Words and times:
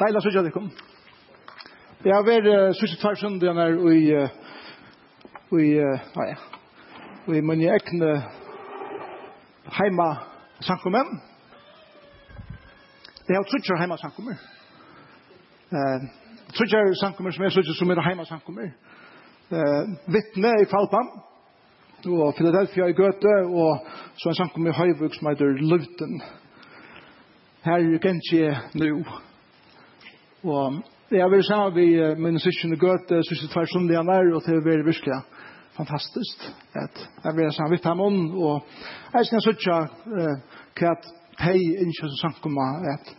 Deila 0.00 0.20
sykja 0.24 0.40
dikum. 0.42 0.70
Jeg 2.04 2.14
har 2.14 2.22
vært 2.24 2.46
uh, 2.48 2.70
sykja 2.72 2.96
tvær 3.02 3.18
søndag 3.20 3.58
og 3.84 3.90
i 3.92 4.06
og 4.16 5.58
i 5.60 5.74
uh, 5.76 6.06
ja, 6.16 7.34
i 7.34 7.68
ekne 7.74 8.14
heima 9.76 10.08
sankummen. 10.64 11.12
Jeg 13.28 13.36
har 13.36 13.46
sykja 13.52 13.78
heima 13.82 14.00
sankummer. 14.00 14.40
Uh, 15.68 16.08
sykja 16.56 16.84
sankummer 17.04 17.36
som 17.36 17.44
er 17.44 17.56
sykja 17.60 17.76
som 17.76 17.92
er 17.92 18.04
heima 18.08 18.24
sankummer. 18.24 18.72
Uh, 19.52 19.96
vittne 20.08 20.56
i 20.62 20.68
Kvalpam 20.72 21.16
og 22.08 22.36
Philadelphia 22.40 22.88
i 22.88 22.96
Goethe 22.96 23.40
og 23.52 23.88
så 24.16 24.32
en 24.32 24.44
sankummer 24.44 24.72
i 24.72 24.78
Høyvuk 24.80 25.12
som 25.18 25.28
heter 25.28 25.58
Luten. 25.60 26.22
Her 27.68 27.82
er 27.82 27.98
ikke 28.00 28.54
nå. 28.80 29.26
Og 30.42 30.82
jeg 31.10 31.20
har 31.20 31.28
vært 31.28 31.44
sammen 31.44 31.74
med 31.76 32.20
mine 32.24 32.40
søskene 32.40 32.78
Gøte, 32.80 33.18
søskene 33.28 33.52
tvær 33.52 33.66
som 33.68 33.88
de 33.88 33.96
han 33.98 34.08
er, 34.08 34.28
og 34.32 34.40
det 34.46 34.54
er 34.54 34.62
veldig 34.64 34.86
virkelig 34.86 35.18
fantastisk. 35.76 36.44
At 36.72 36.96
jeg 36.96 37.24
har 37.26 37.34
vært 37.36 37.56
sammen 37.56 37.74
med 37.76 37.82
dem 37.84 38.00
om, 38.00 38.20
og 38.40 38.62
jeg 39.12 39.26
skal 39.28 39.42
søkja 39.44 39.78
hva 40.80 40.92
at 40.94 41.08
hei 41.44 41.58
innkjøs 41.82 42.14
og 42.14 42.20
sankumma, 42.22 42.68
at 42.94 43.12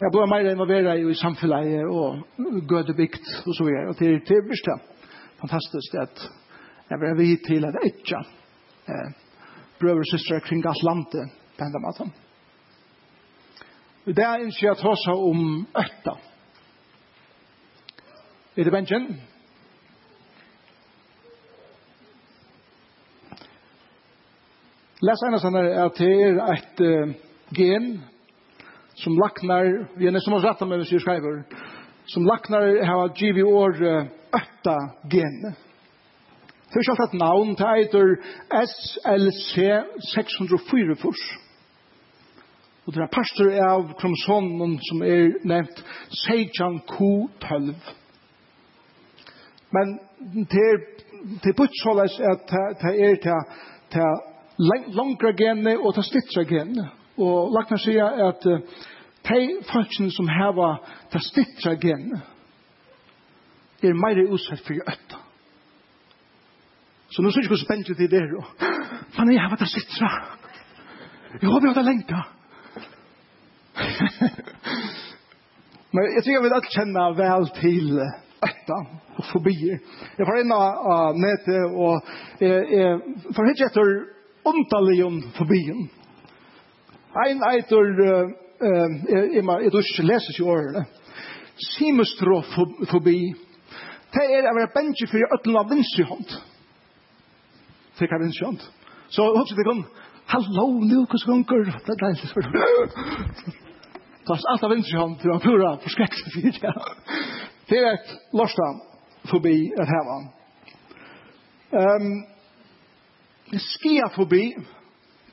jeg 0.00 0.10
ble 0.14 0.26
mer 0.30 0.48
involveret 0.50 1.04
i 1.06 1.14
samfunnet 1.20 1.86
og 1.86 2.64
Gøte 2.66 2.96
bygd 2.98 3.30
og 3.46 3.54
så 3.54 3.66
videre. 3.66 3.88
Og 3.92 3.98
det 3.98 4.08
er 4.08 4.48
virkelig 4.48 4.78
fantastisk 5.42 5.94
at 6.02 6.24
jeg 6.90 6.98
vil 7.02 7.18
vidt 7.18 7.46
til 7.46 7.68
at 7.68 7.78
jeg 7.78 7.92
ikke 7.92 8.24
brøver 9.78 10.02
og 10.02 10.10
søstre 10.10 10.40
kring 10.42 10.66
alt 10.66 10.82
landet 10.82 11.30
på 11.58 11.68
enda 11.68 11.78
maten. 11.84 12.10
Det 14.06 14.24
er 14.24 14.42
ikke 14.42 14.66
jeg 14.66 14.80
tar 14.80 14.98
seg 14.98 15.22
om 15.30 15.46
øtta. 15.78 16.16
Er 18.56 18.64
det 18.66 18.72
bensjen? 18.74 19.04
Les 25.06 25.22
ena 25.22 25.38
sånn 25.38 25.54
här 25.54 25.68
det 25.94 26.08
er 26.10 26.40
et 26.50 26.82
uh, 26.82 27.12
gen 27.54 27.86
som 28.98 29.14
laknar, 29.16 29.70
vi 29.94 30.08
er 30.10 30.16
nesten 30.16 30.34
må 30.34 30.40
rette 30.42 30.66
med 30.66 30.82
hur 30.82 31.02
skriver, 31.04 31.44
som 32.10 32.26
laknar 32.26 32.66
har 32.88 33.14
givet 33.14 33.46
år 33.46 33.78
uh, 33.86 34.82
gen. 35.14 35.38
Det 35.46 36.74
er 36.74 36.82
ikke 36.82 36.96
alt 36.96 37.06
et 37.06 37.16
navn, 37.22 37.54
det 37.54 37.70
heter 37.78 38.12
SLC 38.66 39.54
604 40.10 40.98
fors. 40.98 41.22
Og 42.84 42.98
det 42.98 43.06
er 43.06 43.14
pastor 43.14 43.54
av 43.62 43.94
kromosomen 43.94 44.76
som 44.90 45.06
er 45.06 45.38
nevnt 45.46 45.82
Seijan 46.26 46.82
Q12. 46.90 47.99
Men 49.70 49.98
det 50.50 50.64
er 50.72 50.78
det 51.44 51.56
bort 51.56 51.74
så 51.82 51.94
läs 51.94 52.20
att 52.20 52.48
det 52.80 53.10
er 53.10 53.16
til 53.16 53.40
til 53.90 54.94
långra 54.96 55.32
gene 55.32 55.78
og 55.78 55.94
til 55.94 56.02
stittra 56.02 56.42
gene. 56.44 56.90
og 57.18 57.52
lagt 57.52 57.70
meg 57.70 57.80
sier 57.80 58.28
at 58.28 58.42
de 59.28 59.40
folkene 59.72 60.10
som 60.10 60.28
hava 60.28 60.76
til 61.12 61.20
stittra 61.20 61.74
gene 61.74 62.22
er 63.82 63.94
mer 63.94 64.20
utsett 64.32 64.62
for 64.66 64.74
øtta. 64.74 65.18
Så 67.10 67.22
nå 67.22 67.30
synes 67.30 67.44
jeg 67.44 67.50
hvordan 67.50 67.64
spennende 67.64 68.08
det 68.08 68.12
er. 68.12 68.54
men 69.18 69.32
jeg 69.32 69.42
har 69.42 69.56
til 69.56 69.66
sittra. 69.66 70.10
Jeg 71.42 71.50
håper 71.50 71.66
jeg 71.66 71.74
har 71.74 71.82
lengta. 71.82 72.22
Men 75.92 76.04
jeg 76.14 76.24
tror 76.24 76.32
jeg 76.32 76.42
vil 76.42 76.54
alt 76.54 76.74
kjenne 76.74 77.06
vel 77.16 77.48
til 77.60 78.00
etter 78.44 78.86
og 79.18 79.24
fobier. 79.32 79.80
Jeg 80.18 80.26
får 80.28 80.40
inn 80.42 80.54
av 80.54 81.18
netet 81.18 81.74
og 81.74 82.40
jeg, 82.40 83.00
får 83.36 83.50
hitt 83.50 83.64
etter 83.68 83.92
omtaligen 84.48 85.20
fobien. 85.36 85.88
Ein 87.24 87.42
eitur, 87.50 87.90
jeg 88.60 89.44
må 89.44 89.58
ikke 89.66 90.06
lese 90.06 90.34
i 90.38 90.46
årene, 90.46 90.84
simestrofobi. 91.74 93.18
Det 94.10 94.26
er 94.26 94.48
å 94.48 94.56
være 94.56 94.72
bensje 94.74 95.08
for 95.10 95.36
øtlen 95.36 95.58
av 95.60 95.70
vinsyhånd. 95.70 96.36
Det 97.98 98.08
er 98.08 98.22
vinsyhånd. 98.22 98.62
Så 99.12 99.26
hos 99.36 99.52
vi 99.58 99.66
kan, 99.66 99.82
hallo, 100.32 100.66
nu, 100.86 101.02
hvordan 101.04 101.44
gonger, 101.44 101.72
det 101.84 101.94
er 101.94 102.00
deilig 102.04 102.30
spørsmål. 102.30 102.54
det. 102.56 103.54
er 104.30 104.50
alt 104.52 104.64
av 104.64 104.72
vinsyhånd 104.72 105.18
til 105.20 105.34
å 105.34 105.40
pura 105.42 105.74
forskrekse 105.82 106.32
fyrir 106.34 106.58
det. 106.62 106.74
Det 107.70 107.78
er 107.78 107.92
et 107.94 108.08
lorsta 108.34 108.66
forbi 109.30 109.70
et 109.78 109.90
heva. 109.92 110.16
Um, 111.80 112.08
skia 113.62 114.08
forbi, 114.14 114.42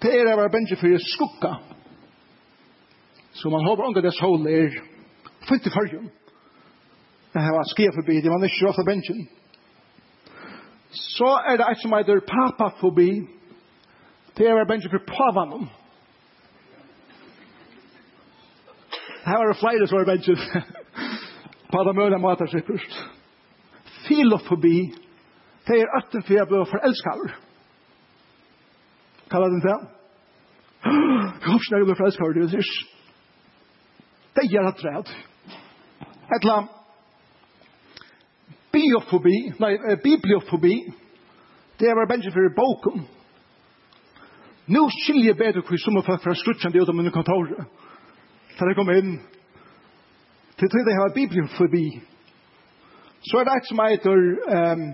det 0.04 0.12
er 0.14 0.30
av 0.36 0.52
bensje 0.54 0.78
for 0.78 1.02
skukka. 1.02 1.56
Så 3.34 3.50
man 3.50 3.66
håper 3.66 3.90
unga 3.90 4.06
det 4.06 4.14
sol 4.14 4.46
er 4.46 4.78
fint 5.50 5.66
i 5.66 5.74
fargen. 5.74 6.12
Det 7.34 7.42
hava 7.42 7.66
skia 7.74 7.96
forbi, 7.96 8.22
det 8.22 8.32
man 8.32 8.46
ikke 8.46 8.70
ofta 8.70 8.86
bensjen. 8.86 9.26
Så 10.94 11.34
er 11.50 11.58
det 11.58 11.72
et 11.72 11.82
som 11.82 11.98
heter 11.98 12.22
papafobi, 12.22 13.12
det 14.38 14.46
er 14.46 14.62
av 14.62 14.70
bensje 14.70 14.94
for 14.94 15.10
pavanen. 15.10 15.70
Her 19.26 19.42
er 19.42 19.58
flere 19.58 19.88
som 19.90 20.06
er 20.06 20.12
bensje. 20.14 20.38
på 21.72 21.80
alla 21.80 21.94
möjliga 21.94 22.20
matar 22.20 22.48
sig 22.48 22.62
först. 22.66 22.92
Filofobi, 24.08 24.94
det 25.68 25.82
er 25.82 25.98
øtten 26.00 26.24
for 26.24 26.34
jeg 26.34 26.48
blir 26.48 26.66
forelsket. 26.66 27.34
Kallar 29.30 29.50
den 29.50 29.64
det? 29.66 29.80
Jeg 30.84 31.52
håper 31.52 31.64
ikke 31.64 31.76
jeg 31.76 31.86
blir 31.86 32.00
forelsket, 32.00 32.36
det 32.36 32.44
är 32.44 32.58
det. 32.58 32.98
Det 34.34 34.42
är 34.42 34.54
jag 34.54 34.78
träd. 34.78 35.10
Ett 36.36 36.44
lam. 36.44 36.68
Biofobi, 38.72 39.54
nei, 39.60 39.78
bibliofobi, 40.04 40.76
det 41.80 41.88
er 41.88 41.96
bare 41.96 42.10
bensje 42.12 42.32
for 42.32 42.52
boken. 42.56 43.06
Nå 44.68 44.84
skiljer 44.92 45.32
jeg 45.32 45.40
bedre 45.40 45.64
hur 45.68 45.78
som 45.78 46.04
folk 46.04 46.24
från 46.24 46.76
ut 46.76 46.90
av 46.90 46.96
under 46.96 47.12
kontoret. 47.12 47.66
Da 48.60 48.66
jeg 48.68 48.76
kommer 48.76 49.00
inn, 49.00 49.20
til 50.58 50.70
tog 50.70 50.86
de 50.86 50.94
har 50.94 51.14
Bibelen 51.14 51.48
forbi. 51.48 52.02
Så 53.22 53.38
er 53.38 53.44
det 53.44 53.54
et 53.58 53.68
som 53.68 53.80
heter, 53.90 54.18
um, 54.58 54.86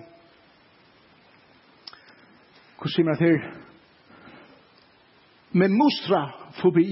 hva 2.79 2.89
sier 2.91 3.07
man 3.07 3.19
her, 3.19 3.37
men 5.51 5.77
mostra 5.79 6.23
forbi. 6.59 6.87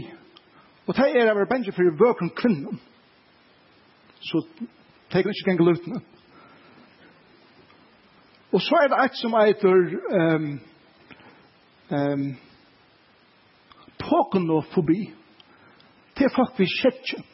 Og 0.87 0.95
det 0.95 1.07
er 1.09 1.31
over 1.31 1.49
bensje 1.49 1.73
for 1.75 1.97
vøkron 2.03 2.31
kvinnen. 2.35 2.79
Så 4.21 4.45
det 4.59 5.15
er 5.15 5.17
ikke 5.17 5.49
gengel 5.49 5.73
utene. 5.73 6.01
Og 8.51 8.61
så 8.61 8.75
er 8.83 8.87
det 8.87 9.03
et 9.05 9.17
som 9.19 9.35
heter, 9.39 9.75
um, 10.19 10.47
um, 11.97 12.25
påkonofobi. 13.99 15.01
Det 16.17 16.25
er 16.25 16.35
folk 16.35 16.59
vi 16.59 16.67
kjettjen. 16.81 17.30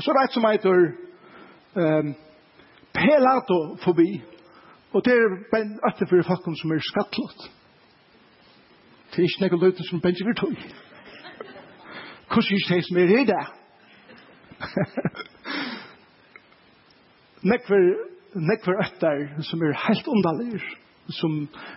Og 0.00 0.04
så 0.04 0.10
er 0.10 0.14
det 0.16 0.24
et 0.24 0.34
som 0.34 0.44
heter 0.48 0.78
um, 1.76 2.14
pelatofobi. 2.96 4.22
Og 4.92 5.04
det 5.04 5.12
er 5.12 5.34
ben 5.52 5.74
etter 5.88 6.08
for 6.08 6.22
folk 6.28 6.46
som 6.60 6.72
er 6.72 6.80
skattlått. 6.86 7.42
Det 9.10 9.18
er 9.18 9.26
ikke 9.28 9.48
noe 9.50 9.60
løyte 9.66 9.84
som 9.84 10.00
bensin 10.00 10.28
for 10.30 10.38
tog. 10.38 10.56
Hvordan 12.32 12.56
er 12.56 12.76
det 12.78 12.86
som 12.86 12.96
er 13.02 13.12
i 13.12 13.24
det? 13.28 13.44
Nekver, 17.52 17.88
nekver 18.48 18.80
etter 18.86 19.24
som 19.50 19.64
er 19.66 19.80
helt 19.84 20.08
undalir, 20.14 20.64
som 21.20 21.34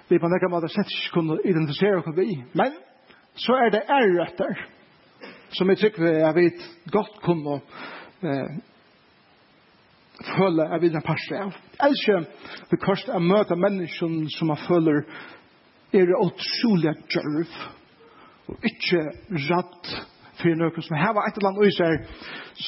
vi 0.10 0.20
på 0.22 0.30
nekker 0.32 0.54
måte 0.54 0.70
sett 0.72 0.94
ikke 0.96 1.16
kunne 1.18 1.42
identifisere 1.44 2.00
oss 2.00 2.16
vi. 2.16 2.38
Men 2.54 2.78
så 3.36 3.58
er 3.66 3.74
det 3.76 3.84
er 3.98 4.16
etter, 4.30 4.64
som 5.58 5.74
jeg 5.74 5.82
tykker 5.84 6.22
jeg 6.22 6.36
vet 6.40 6.70
godt 6.94 7.20
kunne 7.26 7.60
eh, 8.26 8.56
føler 10.38 10.72
jeg 10.72 10.82
vil 10.82 10.96
en 10.96 11.06
parse 11.06 11.40
av. 11.46 11.54
Ellers 11.84 12.28
vi 12.72 12.82
kost 12.82 13.10
å 13.10 13.22
møte 13.22 13.58
mennesken 13.60 14.24
som 14.38 14.52
jeg 14.54 14.66
føler 14.68 15.04
er 15.94 16.14
utrolig 16.18 16.96
djørv 17.14 17.56
og 18.52 18.68
ikke 18.68 19.02
redd 19.48 19.94
for 20.42 20.60
noe 20.60 20.84
som 20.84 20.98
her 21.00 21.14
var 21.16 21.30
et 21.30 21.38
eller 21.38 21.52
annet 21.52 21.68
øyser 21.68 21.98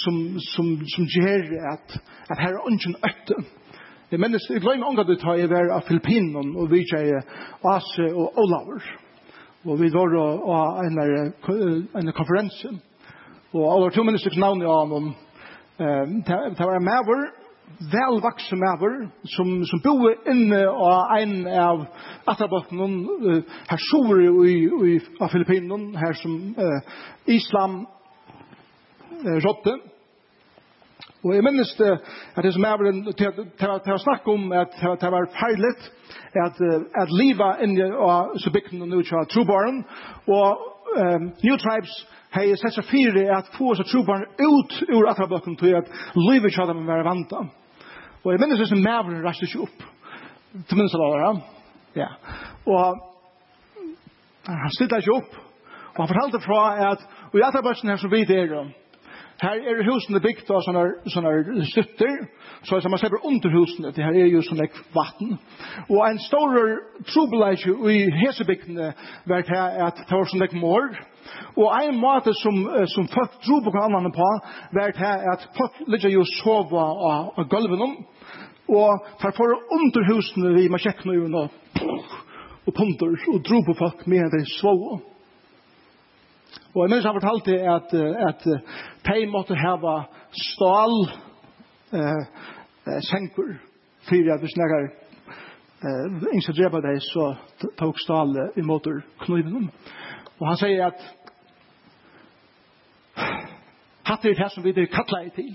som, 0.02 0.20
som, 0.54 0.68
som 0.94 1.08
gjør 1.10 1.50
at, 1.74 1.98
at 2.30 2.42
her 2.42 2.54
er 2.54 2.68
ungen 2.70 2.96
øtte. 3.04 3.40
Jeg 4.12 4.22
mennesker, 4.22 4.54
jeg 4.54 4.62
glemmer 4.62 4.88
ångat 4.92 5.10
det 5.10 5.18
tar 5.20 5.40
jeg 5.40 5.50
være 5.50 5.74
av 5.76 5.88
Filippinen 5.88 6.54
og 6.56 6.70
vi 6.72 6.84
er 6.96 7.26
Ase 7.66 8.12
og 8.14 8.38
Olaver. 8.40 8.86
Og 9.66 9.80
vi 9.82 9.90
var 9.90 10.14
av 10.14 10.84
en, 10.86 11.00
en 11.98 12.12
konferanse. 12.14 12.70
Og 13.56 13.66
alle 13.66 13.90
to 13.92 14.04
mennesker 14.06 14.38
navn 14.38 14.62
i 14.62 14.70
annen 14.70 15.16
Det 15.78 16.66
var 16.66 16.76
en 16.76 16.84
maver, 16.84 17.32
velvaksen 17.92 18.60
maver, 18.60 18.94
som, 19.28 19.50
som 19.66 19.82
bo 19.84 20.08
inne 20.32 20.62
av 20.70 21.18
en 21.18 21.34
av 21.48 21.82
atrabøttenen, 22.32 22.94
uh, 23.26 23.58
her 23.68 23.82
sore 23.90 24.30
i, 24.48 24.54
i, 24.64 24.94
av 25.20 25.34
Filippinen, 25.34 25.90
her 26.00 26.16
som 26.22 26.38
uh, 26.56 26.80
islam 27.28 27.82
uh, 27.84 29.36
rådde. 29.44 29.76
Og 31.26 31.34
jeg 31.36 31.44
minnes 31.44 31.76
det, 31.76 31.92
at 32.38 32.44
det 32.46 32.54
som 32.54 32.64
er 32.70 32.88
til 33.20 33.94
å 33.98 34.04
snakke 34.06 34.32
om, 34.32 34.52
at 34.56 34.80
det 34.80 35.12
var 35.12 35.28
feilet, 35.36 35.92
at, 36.46 36.62
at 37.02 37.16
livet 37.20 37.66
inne 37.66 37.90
av 37.98 38.38
så 38.40 38.54
bygden 38.54 38.86
og 38.86 38.94
nu 38.94 39.02
til 39.02 39.28
trobaren, 39.34 39.84
og 40.30 40.68
um, 40.96 41.32
New 41.44 41.58
Tribes 41.60 41.98
hei 42.36 42.50
jeg 42.50 42.60
sett 42.60 42.76
seg 42.76 42.88
fire 42.90 43.26
at 43.32 43.52
få 43.56 43.74
seg 43.80 43.88
trobarn 43.88 44.26
ut 44.36 44.74
ur 44.92 45.08
atrabøkken 45.08 45.56
til 45.60 45.78
at 45.78 45.92
livet 46.20 46.52
kjall 46.56 46.68
dem 46.74 46.84
være 46.88 47.08
vanta. 47.08 47.46
Og 48.26 48.32
jeg 48.34 48.42
minnes 48.42 48.68
som 48.68 48.82
maveren 48.84 49.24
rastet 49.24 49.52
seg 49.52 49.64
opp. 49.64 49.84
Til 50.68 50.80
minnes 50.80 50.92
det 50.92 51.00
var 51.00 51.42
Ja. 51.96 52.10
Og 52.68 53.00
han 54.48 54.74
stilte 54.76 55.00
seg 55.02 55.14
opp. 55.16 55.38
Og 55.96 56.02
han 56.04 56.12
fortalte 56.12 56.44
fra 56.44 56.62
at 56.92 57.06
og 57.32 57.40
i 57.40 57.46
atrabøkken 57.46 57.90
her 57.90 58.02
som 58.02 58.12
vi 58.12 58.26
der 58.28 58.52
om 58.60 58.74
Her 59.42 59.58
er 59.68 59.82
husene 59.84 60.22
bygd 60.24 60.48
av 60.56 60.62
sånne, 60.64 60.82
sånne 61.12 61.64
støtter, 61.68 62.14
så 62.64 62.78
man 62.88 63.00
ser 63.02 63.16
under 63.28 63.52
husene, 63.52 63.92
det 63.92 64.04
her 64.06 64.16
er 64.16 64.30
jo 64.32 64.40
sånne 64.48 64.68
vatten. 64.96 65.34
Og 65.90 66.00
en 66.08 66.22
stor 66.24 66.56
trobeleik 67.10 67.66
i 67.68 67.98
hesebygdene 68.22 68.94
var 69.28 69.44
det 69.50 69.60
at 69.90 70.00
det 70.06 70.16
var 70.16 70.30
sånne 70.32 70.48
mår, 70.62 70.88
og 71.60 71.68
en 71.82 72.00
måte 72.00 72.32
som, 72.40 72.62
som 72.94 73.10
folk 73.12 73.36
tro 73.44 73.60
på 73.66 73.74
hverandre 73.76 74.14
på, 74.16 74.30
var 74.78 74.94
det 74.96 75.12
at 75.34 75.44
folk 75.58 75.82
ligger 75.92 76.14
jo 76.16 76.24
sova 76.38 76.86
av, 77.12 77.34
av 77.36 77.50
gulven 77.52 77.84
og 78.72 79.04
for 79.22 79.36
for 79.38 79.52
under 79.76 80.08
husene 80.14 80.56
vi 80.56 80.70
må 80.74 80.80
sjekke 80.82 81.06
noe 81.12 81.44
og 82.66 82.72
punter 82.74 83.12
og 83.34 83.44
tro 83.46 83.60
på 83.68 83.76
folk 83.78 84.08
med 84.10 84.32
det 84.34 84.46
sova. 84.56 84.96
Og 86.76 86.84
jeg 86.84 86.92
minns 86.92 87.06
han 87.08 87.16
fortalte 87.16 87.56
at, 87.76 87.94
at 88.30 88.46
de 89.08 89.28
måtte 89.32 89.56
hava 89.56 89.96
stål 90.36 90.96
eh, 91.96 92.24
senkur 93.10 93.54
fyrir 94.10 94.34
at 94.34 94.44
hvis 94.44 94.58
nekker 94.60 94.88
eh, 94.88 96.08
ingen 96.32 96.44
skal 96.46 96.58
drepa 96.60 96.82
deg, 96.84 97.00
så 97.04 97.30
tok 97.80 98.02
stål 98.04 98.36
i 98.60 98.66
motor 98.66 99.00
kniven. 99.24 99.70
Og 100.40 100.50
han 100.50 100.60
sier 100.60 100.90
at 100.90 101.06
hatt 104.06 104.26
er 104.26 104.36
det 104.36 104.52
som 104.52 104.64
vi 104.66 104.76
er 104.76 104.92
kattla 104.92 105.24
i 105.26 105.32
til. 105.36 105.54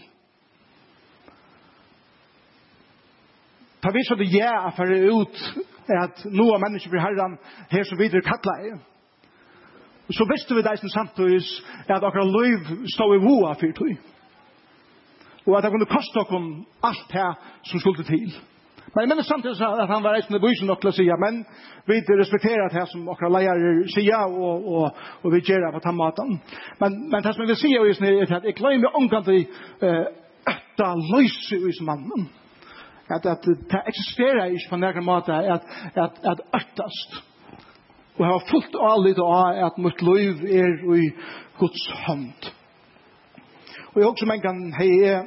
Ta 3.81 3.93
vi 3.93 4.05
så 4.05 4.17
det 4.17 4.29
ja 4.33 4.71
for 4.77 4.89
ut 4.89 5.37
at 5.91 6.25
noen 6.29 6.61
mennesker 6.61 6.93
blir 6.93 7.05
herren 7.05 7.39
her 7.71 7.85
som 7.89 7.99
videre 7.99 8.25
kattleie 8.25 8.77
så 10.13 10.27
visste 10.33 10.55
vi 10.55 10.63
deisen 10.63 10.91
samtidig 10.91 11.43
at 11.89 12.05
akkurat 12.05 12.33
liv 12.41 12.87
stod 12.95 13.17
i 13.17 13.25
voa 13.25 13.55
fyrir 13.55 13.73
tog. 13.73 13.97
Og 15.47 15.57
at 15.57 15.65
det 15.65 15.73
kunne 15.73 15.93
koste 15.97 16.23
okkur 16.23 16.47
alt 16.89 17.05
det 17.13 17.29
som 17.71 17.81
skulle 17.81 18.05
til. 18.05 18.33
Men 18.95 19.01
jeg 19.03 19.09
mener 19.09 19.23
samtidig 19.23 19.67
at 19.83 19.89
han 19.89 20.03
var 20.03 20.15
eisen 20.15 20.35
i 20.37 20.43
bysen 20.43 20.67
nok 20.67 20.81
til 20.81 20.91
å 20.91 20.97
sige, 20.97 21.17
men 21.25 21.45
vi 21.87 22.01
respekterer 22.21 22.73
det 22.75 22.89
som 22.91 23.09
okra 23.13 23.29
leier 23.31 23.85
sier, 23.95 24.25
og, 24.27 24.67
og, 24.67 24.99
og 25.23 25.35
vi 25.35 25.43
gjør 25.47 25.63
det 25.67 25.73
på 25.77 25.83
den 25.85 25.97
maten. 25.97 26.41
Men, 26.81 26.99
men 27.13 27.23
det 27.23 27.35
som 27.35 27.45
jeg 27.45 27.53
vil 27.55 27.61
si 27.61 28.11
er 28.11 28.35
at 28.41 28.49
jeg 28.49 28.59
glemmer 28.59 28.99
omkant 28.99 29.31
i 29.31 29.45
etta 30.55 30.91
løse 31.15 31.61
i 31.71 31.87
mannen. 31.87 32.29
At, 33.11 33.27
at 33.27 33.47
det 33.47 33.83
eksisterer 33.91 34.51
ikke 34.51 34.71
på 34.71 34.83
nærkere 34.83 35.07
måte 35.07 35.35
at, 35.35 35.67
at, 35.95 36.19
at 36.33 36.43
øttast 36.59 37.21
og 38.21 38.27
har 38.27 38.43
fullt 38.51 38.75
alit 38.85 39.19
av 39.25 39.59
at 39.67 39.79
mitt 39.81 40.03
liv 40.05 40.43
er 40.45 40.75
i 40.97 41.07
Guds 41.59 41.85
hånd. 42.05 42.49
Og 43.95 43.97
jeg 44.03 44.09
også 44.11 44.29
mengan 44.29 44.59
hei 44.77 44.91
er 45.09 45.23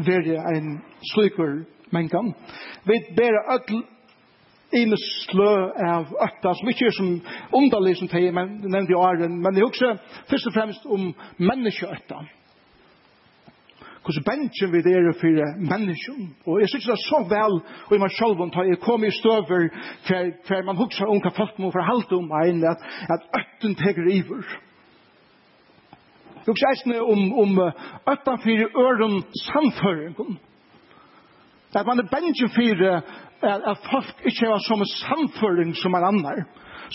veri 0.00 0.38
ein 0.40 0.78
slikur 1.12 1.60
mengan. 1.92 2.32
Vi 2.88 2.96
ber 3.16 3.36
öll 3.52 3.82
imes 4.72 5.04
slø 5.26 5.50
av 5.84 6.14
ötta, 6.24 6.54
som 6.54 6.68
ikke 6.72 6.86
er 6.88 6.96
som 6.96 7.12
underlig 7.58 7.96
som 7.98 8.08
teg, 8.08 8.30
men 8.34 8.60
nevnte 8.64 8.94
i 8.94 8.98
åren, 8.98 9.40
men 9.42 9.56
jeg 9.58 9.66
også 9.66 9.96
først 10.30 10.46
og 10.48 10.54
fremst 10.56 10.86
om 10.86 11.10
menneskeøtta 11.36 12.22
hvordan 14.04 14.24
bensjen 14.30 14.72
vi 14.72 14.78
er 14.78 15.12
for 15.20 15.38
mennesken. 15.72 16.18
Og 16.46 16.60
jeg 16.60 16.68
synes 16.68 16.84
det 16.84 16.96
er 16.96 17.06
så 17.10 17.18
vel, 17.34 17.54
og 17.88 17.92
i 17.96 18.00
meg 18.02 18.12
selv 18.16 18.40
om 18.40 18.52
jeg 18.70 18.80
kom 18.86 19.04
i 19.04 19.12
støver, 19.20 19.68
for 20.46 20.64
man 20.68 20.80
husker 20.82 21.06
om 21.06 21.20
hva 21.24 21.32
folk 21.36 21.58
må 21.58 21.70
forhalte 21.74 22.16
om 22.16 22.28
meg, 22.32 22.64
at, 22.72 22.80
at 23.14 23.22
øtten 23.40 23.74
teker 23.82 24.08
iver. 24.18 24.44
Jeg 26.40 26.52
husker 26.52 26.70
eisene 26.72 27.02
om, 27.12 27.20
om 27.42 27.50
øtten 28.12 28.40
for 28.44 28.80
øren 28.84 29.16
samføringen. 29.48 30.38
At 31.76 31.86
man 31.86 32.00
er 32.00 32.08
bensjen 32.16 32.50
for 32.56 32.86
at, 32.96 33.60
at 33.70 33.78
folk 33.90 34.08
ikke 34.24 34.46
har 34.52 34.62
samme 34.68 34.86
samføring 35.04 35.76
som 35.76 35.94
en 35.94 36.08
annen. 36.10 36.44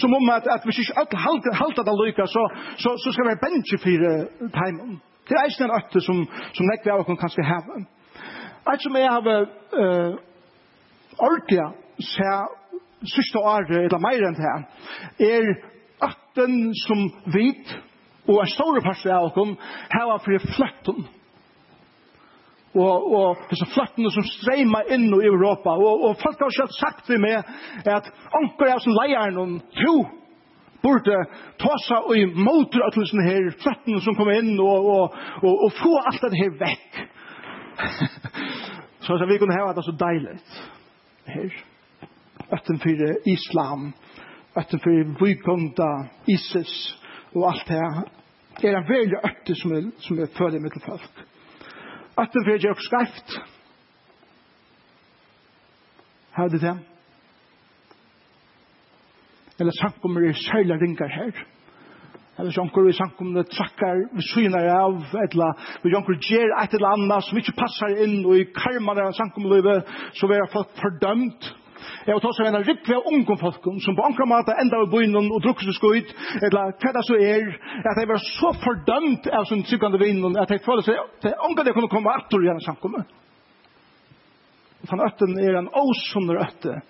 Som 0.02 0.14
om 0.14 0.30
at, 0.30 0.48
at 0.56 0.62
hvis 0.66 0.80
ikke 0.82 1.00
alt 1.00 1.14
halter 1.62 1.84
det 1.88 1.96
lykke, 2.06 2.26
så, 2.36 2.44
så, 2.84 2.90
så 3.04 3.10
skal 3.14 3.28
vi 3.30 3.44
bensjen 3.46 3.80
for 3.84 3.94
timen. 4.60 5.02
Det 5.28 5.36
er 5.38 5.46
ikke 5.50 5.64
en 5.66 5.76
øtte 5.80 6.02
som, 6.06 6.20
som 6.54 6.68
nekve 6.70 6.94
av 6.94 7.02
oss 7.02 7.18
kanskje 7.22 7.46
heve. 7.48 7.80
Eit 8.70 8.84
som 8.84 8.98
jeg 8.98 9.10
har 9.10 9.26
uh, 9.26 10.18
ordentlig 11.18 11.66
se 12.06 12.30
siste 13.16 13.42
året, 13.42 13.72
eller 13.86 14.02
meir 14.02 14.26
enn 14.28 14.38
det, 14.38 14.54
er 15.26 15.50
øtten 16.06 16.56
som 16.86 17.04
vit, 17.34 17.74
og 18.30 18.42
en 18.42 18.54
stor 18.54 18.80
parst 18.86 19.06
av 19.10 19.28
oss, 19.30 19.58
heva 19.94 20.18
for 20.26 20.48
fløtten 20.56 21.06
og, 22.76 23.06
og 23.16 23.44
disse 23.48 23.66
fløttene 23.72 24.10
som 24.12 24.26
streimar 24.28 24.90
inn 24.92 25.06
i 25.08 25.28
Europa. 25.30 25.72
Og, 25.80 26.02
og 26.10 26.18
folk 26.20 26.42
har 26.44 26.52
selv 26.52 26.74
sagt 26.76 27.06
til 27.08 27.22
meg 27.24 27.38
at 27.88 28.10
anker 28.36 28.68
er 28.74 28.82
som 28.84 28.98
leier 28.98 29.32
noen 29.32 29.62
tro 29.78 29.94
burde 30.86 31.18
seg 31.86 32.10
og 32.10 32.16
i 32.18 32.26
motor 32.30 32.86
av 32.86 32.94
tusen 32.96 33.24
her 33.26 33.52
flettene 33.62 34.02
som 34.06 34.18
kom 34.18 34.30
inn 34.34 34.54
og, 34.62 34.90
og, 34.96 35.20
og, 35.42 35.54
og 35.68 35.78
få 35.80 35.94
alt 36.06 36.26
det 36.26 36.42
her 36.42 36.58
vekk. 36.62 37.00
så 39.06 39.18
så 39.18 39.30
vi 39.30 39.40
kunne 39.42 39.58
ha 39.58 39.74
det 39.74 39.86
så 39.86 39.96
deilig. 40.00 40.38
Her. 41.26 41.56
Øtten 42.54 42.80
for 42.84 43.30
islam. 43.32 43.90
Øtten 44.58 44.80
for 44.84 45.16
vykunda, 45.22 45.90
ISIS 46.32 46.76
og 47.34 47.50
alt 47.52 47.68
det 47.68 47.82
her. 47.82 48.04
Det 48.62 48.70
er 48.70 48.78
en 48.78 48.90
veldig 48.90 49.20
øtte 49.28 49.56
som 49.60 49.74
er, 49.76 49.88
som 50.00 50.20
er 50.20 50.32
følge 50.38 50.62
med 50.64 50.72
til 50.72 50.86
folk. 50.86 51.24
Øtten 52.22 52.46
for 52.46 52.52
jeg 52.54 52.64
gjør 52.64 52.84
skreift. 52.86 53.40
Hva 56.36 56.46
er 56.46 56.60
det? 56.60 56.76
eller 59.60 59.72
samkommer 59.82 60.22
er 60.30 60.34
særlig 60.34 60.82
ringar 60.82 61.08
her. 61.12 61.32
Eller 62.40 62.52
så 62.52 62.62
anker 62.66 62.84
vi 62.84 62.94
samkomne 62.94 63.44
trakkar 63.48 64.02
vi 64.16 64.22
synar 64.34 64.66
av, 64.76 64.98
eller 65.24 65.54
vi 65.84 65.94
anker 65.96 66.18
gjer 66.20 66.52
et 66.64 66.74
eller 66.76 66.92
annet 66.98 67.24
som 67.30 67.38
ikke 67.40 67.56
passar 67.56 67.94
inn 68.04 68.18
og 68.28 68.36
i 68.42 68.48
karman 68.58 69.00
av 69.06 69.14
samkomlivet, 69.16 69.88
så 70.20 70.28
vi 70.28 70.42
har 70.42 70.52
fått 70.52 70.74
fordømt. 70.82 71.48
Jeg 72.06 72.14
har 72.16 72.22
tatt 72.22 72.36
seg 72.38 72.50
en 72.50 72.66
rikve 72.66 72.98
av 72.98 73.08
unge 73.14 73.36
folk 73.40 73.66
som 73.86 73.96
på 73.98 74.04
ankra 74.06 74.26
måte 74.30 74.54
enda 74.62 74.82
av 74.84 74.92
bøynen 74.92 75.32
og 75.32 75.42
drukker 75.46 75.70
seg 75.70 75.78
skuit, 75.78 76.12
eller 76.44 76.76
hva 76.82 76.92
det 76.98 77.06
så 77.08 77.18
er, 77.24 77.48
at 77.88 78.00
de 78.02 78.06
var 78.12 78.22
så 78.26 78.52
fordømt 78.66 79.30
av 79.32 79.48
sin 79.50 79.64
tryggande 79.70 80.02
vinn, 80.02 80.20
at 80.36 80.52
de 80.52 80.60
føler 80.66 80.86
seg, 80.86 81.00
at 81.00 81.30
de 81.30 81.34
anker 81.48 81.70
de 81.70 81.76
kunne 81.78 81.92
komme 81.94 82.14
atter 82.20 82.44
i 82.44 82.52
en. 82.52 82.62
Og 84.86 84.92
den 84.92 85.02
øtten 85.08 85.40
er 85.42 85.56
en 85.62 85.72
åsunner 85.72 86.44
øtte, 86.44 86.82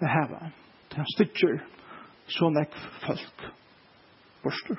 det 0.00 0.12
her 0.12 0.28
var, 0.30 0.50
det 0.92 1.00
er 1.00 1.14
styrtjer, 1.16 1.56
så 2.30 2.50
nekk 2.54 2.74
folk 3.04 3.46
borster. 4.42 4.78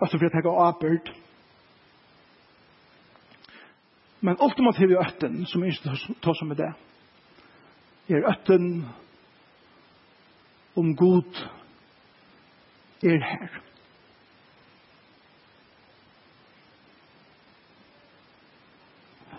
Og 0.00 0.08
så 0.08 0.18
vil 0.18 0.26
jeg 0.26 0.34
tenke 0.34 0.50
avbørd. 0.66 1.12
Men 4.20 4.40
ultimativ 4.40 4.90
i 4.90 5.00
øtten, 5.00 5.46
som 5.46 5.62
er 5.62 5.72
ikke 5.72 6.14
tar 6.22 6.36
som 6.38 6.48
med 6.48 6.56
det, 6.56 6.72
er 8.08 8.28
øtten 8.30 8.86
om 10.76 10.96
god 10.96 11.44
er 13.04 13.20
her. 13.30 13.60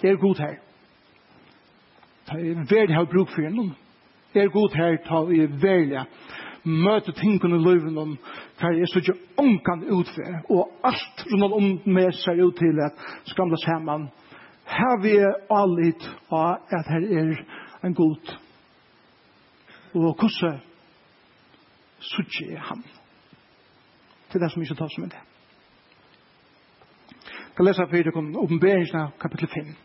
Er 0.03 0.15
god 0.21 0.35
her. 0.39 0.55
Det 2.25 2.33
er 2.33 2.51
en 2.51 2.69
verdig 2.69 2.95
har 2.95 3.05
bruk 3.05 3.29
for 3.29 3.49
noen 3.49 3.73
er 4.35 4.53
god 4.53 4.75
her 4.75 4.97
ta 5.05 5.21
i 5.31 5.45
velja 5.61 6.05
møte 6.65 7.13
tingene 7.13 7.59
i 7.59 7.63
løven 7.63 7.97
om 7.97 8.17
for 8.59 8.73
jeg 8.73 8.87
så 8.89 8.99
ikke 8.99 9.17
omkan 9.37 9.83
utvei 9.91 10.33
og 10.49 10.71
alt 10.83 11.25
rundt 11.31 11.53
om 11.59 11.67
meg 11.93 12.13
ser 12.17 12.41
ut 12.41 12.57
til 12.57 12.79
at 12.81 13.03
skamla 13.29 13.59
sammen, 13.65 14.07
her 14.65 14.97
vi 15.03 15.13
er 15.21 15.35
allit 15.53 16.07
av 16.31 16.65
at 16.73 16.89
her 16.89 17.05
er 17.21 17.43
en 17.85 17.93
god 17.93 18.33
og 19.93 20.01
hvordan 20.19 20.59
sutje 21.99 22.51
er 22.55 22.59
han 22.69 22.83
til 24.31 24.41
det 24.41 24.51
som 24.51 24.61
ikke 24.61 24.75
tar 24.75 24.89
som 24.95 25.03
en 25.03 25.13
det 25.13 25.23
Jeg 27.15 27.63
skal 27.63 27.65
lese 27.65 27.87
fyrir 27.91 28.17
om 28.17 28.35
oppenberingsna 28.35 29.07
kapittel 29.19 29.47
5 29.47 29.65
Jeg 29.65 29.75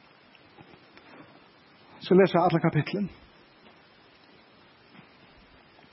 skal 2.00 2.16
lese 2.16 2.38
alle 2.38 2.61
kapitlen 2.61 3.11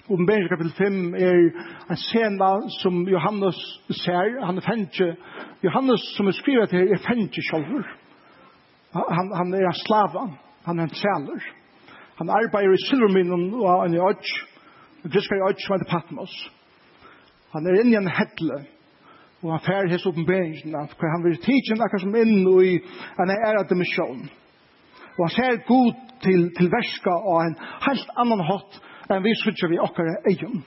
Oppenbering 0.09 0.47
kapittel 0.47 0.71
5 0.71 1.15
er 1.15 1.37
en 1.91 1.97
scena 1.99 2.49
som 2.81 3.01
Johannes 3.11 3.57
ser, 3.91 4.45
han 4.45 4.57
er 4.57 4.63
fengje. 4.63 5.07
Johannes 5.63 6.05
som 6.15 6.29
er 6.31 6.35
skrivet 6.37 6.71
her 6.71 6.93
er 6.95 7.01
fengje 7.03 7.43
sjolver. 7.49 7.83
Han, 8.95 9.33
han 9.35 9.51
er 9.53 9.67
en 9.67 9.81
slava, 9.81 10.23
han 10.65 10.79
er 10.79 10.87
en 10.87 10.95
sæler. 11.01 11.43
Han 12.21 12.31
arbeider 12.39 12.77
i 12.77 12.85
silverminnen 12.87 13.51
og 13.59 13.67
han 13.83 13.97
er 13.99 14.07
ødj, 14.13 14.31
en 15.03 15.11
griskar 15.11 15.41
i 15.41 15.45
ødj 15.49 15.59
som 15.65 15.75
heter 15.75 15.91
Patmos. 15.91 16.39
Han 17.51 17.67
er 17.67 17.81
inne 17.81 17.97
i 17.97 17.99
en 17.99 18.11
hedle, 18.19 18.63
og 19.43 19.51
han 19.57 19.65
fær 19.67 19.91
hos 19.91 20.07
oppenberingen, 20.07 20.89
for 20.95 21.15
han 21.15 21.23
vil 21.27 21.39
tidsen 21.43 21.83
akkurat 21.83 22.07
som 22.07 22.15
inn 22.15 22.47
i 22.63 22.75
en 23.23 23.37
æra 23.37 23.67
dimensjon. 23.69 24.27
Og 25.17 25.21
han 25.27 25.35
ser 25.35 25.63
god 25.67 25.91
til, 26.23 26.51
til 26.55 26.71
verska 26.71 27.11
og 27.11 27.41
en 27.43 27.59
helt 27.89 28.21
annan 28.23 28.47
hatt 28.55 28.85
enn 29.09 29.23
vi 29.23 29.35
sutja 29.35 29.69
vi 29.71 29.79
okkara 29.79 30.17
egen. 30.31 30.63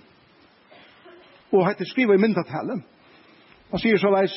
Og 1.52 1.66
hette 1.66 1.86
skriva 1.88 2.14
i 2.14 2.22
myndatalen. 2.22 2.82
Han 3.70 3.82
sier 3.82 3.98
så 4.00 4.10
veis, 4.14 4.34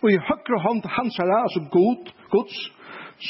og 0.00 0.10
i 0.10 0.18
høyre 0.18 0.60
hånd 0.64 0.86
hansara, 0.96 1.42
altså 1.44 1.62
god, 1.72 2.10
gods, 2.32 2.58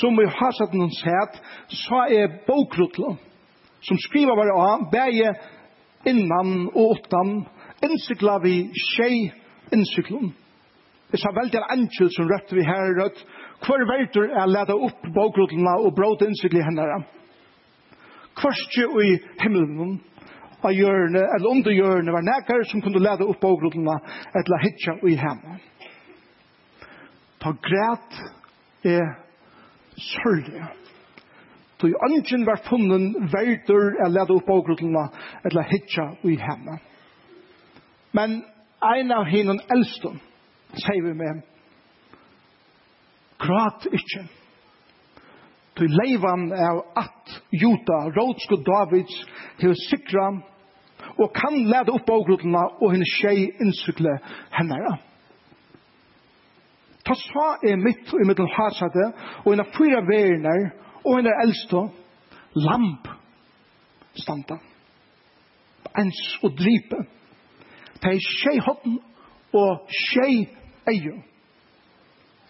som 0.01 0.17
vi 0.19 0.27
har 0.31 0.53
satt 0.55 0.75
noen 0.77 0.93
set, 0.95 1.39
så 1.87 2.05
er 2.15 2.37
bokrutlo, 2.47 3.17
som 3.83 3.99
skriva 4.07 4.37
bare 4.39 4.55
av, 4.55 4.85
bæge 4.93 5.33
innan 6.09 6.69
og 6.71 6.97
åttan, 6.97 7.41
innsikla 7.85 8.39
vi 8.45 8.55
tjei 8.93 9.31
innsiklun. 9.75 10.33
Det 11.11 11.19
sa 11.19 11.33
veldig 11.35 11.59
en 11.59 11.73
angel 11.75 12.11
som 12.15 12.29
rødt 12.31 12.53
vi 12.55 12.65
her 12.67 12.93
rødt, 13.01 13.25
hver 13.67 13.83
verdur 13.89 14.31
er 14.31 14.49
leda 14.49 14.77
opp 14.77 15.09
bokrutluna 15.15 15.81
og 15.83 15.97
bråd 15.97 16.23
innsikli 16.29 16.63
hennara 16.63 17.01
kvarskje 18.41 18.87
i 19.05 19.11
himmelen, 19.43 19.99
av 20.63 20.75
hjørne, 20.77 21.23
eller 21.35 21.49
under 21.49 21.73
hjørne, 21.73 22.13
var 22.13 22.25
nekar 22.25 22.65
som 22.69 22.83
kunne 22.85 23.01
leda 23.01 23.25
opp 23.25 23.41
på 23.41 23.55
grunnene, 23.63 23.97
eller 24.37 24.65
hitja 24.65 24.97
i 25.09 25.15
hjemme. 25.17 25.57
Ta 27.41 27.55
græt 27.65 28.21
er 28.85 29.15
sørlig. 29.97 30.65
Tog 31.81 31.95
ønsken 32.11 32.45
var 32.45 32.61
funnen 32.67 33.15
verdur 33.33 33.97
er 34.05 34.13
leda 34.13 34.37
opp 34.37 34.49
på 34.49 34.59
grunnene, 34.69 35.07
eller 35.49 35.69
hitja 35.71 36.11
i 36.29 36.37
hjemme. 36.37 36.77
Men 38.13 38.43
ein 38.85 39.13
av 39.15 39.29
hinnon 39.31 39.63
eldstun, 39.71 40.21
sier 40.77 41.05
vi 41.07 41.15
med, 41.17 41.41
grat 43.41 43.89
ikkje. 43.89 44.27
Du 45.81 45.87
leivan 45.89 46.53
av 46.53 46.83
at 46.97 47.41
Juta, 47.51 47.99
Rådsko 48.17 48.57
Davids, 48.57 49.15
til 49.61 49.73
sikra 49.89 50.27
og 51.17 51.31
kan 51.33 51.55
leda 51.57 51.95
opp 51.97 52.11
avgrudluna 52.13 52.67
og 52.85 52.93
henne 52.93 53.07
tjei 53.09 53.47
innsykle 53.65 54.13
henne. 54.53 54.91
Ta 57.09 57.17
sa 57.17 57.47
er 57.65 57.81
mitt 57.81 58.13
og 58.13 58.21
i 58.21 58.29
middel 58.29 58.51
hasade 58.59 59.07
og 59.41 59.49
henne 59.55 59.67
fyra 59.73 60.03
verner 60.05 60.67
og 61.01 61.17
henne 61.17 61.33
eldste, 61.47 61.87
lamp 62.67 63.09
standa 64.21 64.61
ens 65.99 66.21
og 66.45 66.53
dripe. 66.61 67.01
Det 68.03 68.13
er 68.13 68.21
tjei 68.21 68.59
hoppen 68.69 69.01
og 69.57 69.89
tjei 69.89 70.45
eion. 70.93 71.25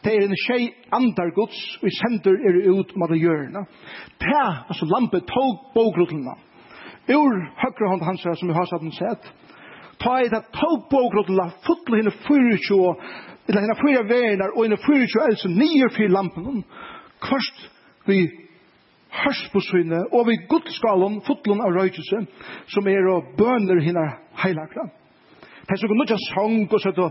Det 0.04 0.12
er 0.14 0.22
en 0.24 0.38
tjej 0.46 0.68
andar 0.96 1.30
gods, 1.36 1.58
og 1.82 1.88
i 1.88 1.92
sender 1.98 2.38
er 2.48 2.56
det 2.56 2.72
ut 2.72 2.92
med 2.96 3.12
det 3.12 3.20
gjørna. 3.20 3.64
Det, 4.22 4.46
altså 4.68 4.88
lampe, 4.88 5.20
tog 5.28 5.58
bogrottelna. 5.74 6.36
Ur 7.10 7.34
høyre 7.60 7.90
hånd 7.90 8.04
hans 8.06 8.24
her, 8.24 8.36
som 8.38 8.48
vi 8.48 8.56
har 8.56 8.68
satt 8.70 8.84
en 8.86 8.96
sett. 8.96 9.26
Ta 10.00 10.14
i 10.24 10.30
det 10.32 10.40
tog 10.56 10.86
bogrottelna, 10.92 11.50
fotle 11.66 12.00
henne 12.00 12.14
24, 12.24 12.94
eller 13.48 13.66
henne 13.66 13.76
4 13.80 14.04
verner, 14.08 14.54
og 14.56 14.64
henne 14.64 14.80
24 14.80 15.26
else, 15.28 15.52
nye 15.52 15.90
fyr 15.96 16.08
lampen. 16.14 16.62
Kvart 17.20 17.66
vi 18.08 18.22
hørs 19.20 19.42
på 19.52 19.60
syne, 19.66 20.06
og 20.16 20.30
vi 20.30 20.38
godskalen, 20.48 21.20
fotlen 21.26 21.60
av 21.60 21.76
røykelse, 21.76 22.24
som 22.72 22.88
er 22.88 23.12
og 23.12 23.34
bøner 23.36 23.82
henne 23.84 24.06
heilakla. 24.40 24.88
Det 25.66 25.76
er 25.76 25.82
så 25.82 25.92
nødja 25.92 26.16
sang, 26.30 26.62
og 26.72 26.80
så 26.80 27.10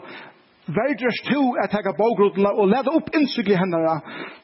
verdres 0.76 1.20
to 1.30 1.42
at 1.64 1.74
hega 1.74 1.94
bogrotla 1.98 2.52
og 2.62 2.70
leda 2.72 2.94
opp 2.98 3.10
innsikli 3.18 3.56
hennara 3.58 3.96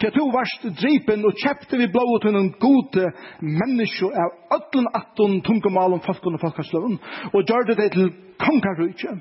til 0.01 0.13
to 0.15 0.25
varst 0.33 0.65
dripen 0.81 1.25
og 1.27 1.37
kjepte 1.41 1.79
vi 1.81 1.87
blåa 1.93 2.21
til 2.23 2.37
en 2.39 2.51
god 2.61 2.97
menneske 3.41 4.09
av 4.23 4.57
ödlen 4.57 4.89
attun 4.99 5.37
tungumalum 5.45 6.01
folkun 6.05 6.37
og 6.37 6.43
folkasløven 6.45 6.97
og 7.31 7.45
gjørde 7.45 7.77
det 7.81 7.91
til 7.97 8.11
kongarrujtje 8.41 9.15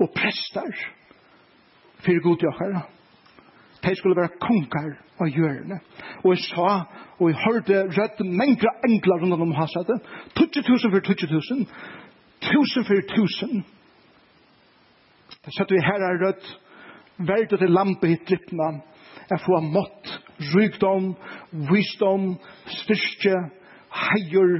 og 0.00 0.10
prestar 0.16 0.74
fyrir 2.04 2.20
god 2.20 2.42
jokkara. 2.42 2.82
De 3.84 3.94
skulle 3.96 4.16
være 4.16 4.38
kongar 4.40 4.90
av 5.20 5.28
hjørne. 5.28 5.78
Og 6.24 6.34
jeg 6.34 6.42
sa, 6.48 6.70
og 7.20 7.30
jeg 7.30 7.38
hørte 7.44 7.82
rødt 7.96 8.20
mengre 8.26 8.72
englar 8.88 9.22
rundt 9.22 9.44
om 9.46 9.54
hasadet. 9.56 10.00
20 10.36 10.64
000 10.68 10.92
for 10.92 11.00
20 11.00 11.32
000. 11.32 11.66
1000 12.42 12.84
for 12.88 12.94
1000 12.94 13.64
Det 15.44 15.52
kjøtt 15.52 15.72
vi 15.76 15.80
herre 15.84 16.12
rødt, 16.22 16.44
verdt 17.28 17.52
til 17.60 17.72
lampe 17.76 18.08
hitt 18.08 18.30
lippna, 18.32 18.70
er 19.28 19.40
få 19.44 19.58
mått, 19.64 20.08
rykdom, 20.54 21.10
visdom, 21.68 22.30
styrke, 22.80 23.34
heier, 23.92 24.54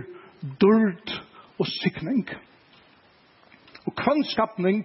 dørd 0.60 1.14
og 1.60 1.70
sikning. 1.80 2.26
Og 3.88 3.96
kvannskapning 3.96 4.82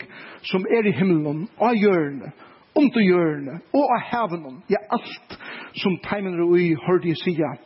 som 0.48 0.64
er 0.72 0.88
i 0.88 0.96
himmelen, 0.96 1.46
av 1.60 1.76
hjørne, 1.76 2.32
under 2.80 3.04
hjørne, 3.04 3.58
og 3.76 3.92
av 3.98 4.08
hevnen, 4.14 4.62
ja, 4.72 4.80
alt 4.96 5.36
som 5.84 6.00
teimen 6.08 6.40
og 6.46 6.56
i 6.60 6.72
hørte 6.88 7.12
i 7.12 7.18
sida. 7.20 7.58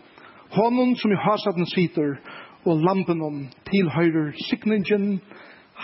Hånden 0.57 0.97
som 0.97 1.13
i 1.13 1.21
hasaten 1.21 1.69
sitter, 1.69 2.17
og 2.65 2.81
lampen 2.81 3.21
tilhøyrer 3.69 4.33
sikningen, 4.49 5.19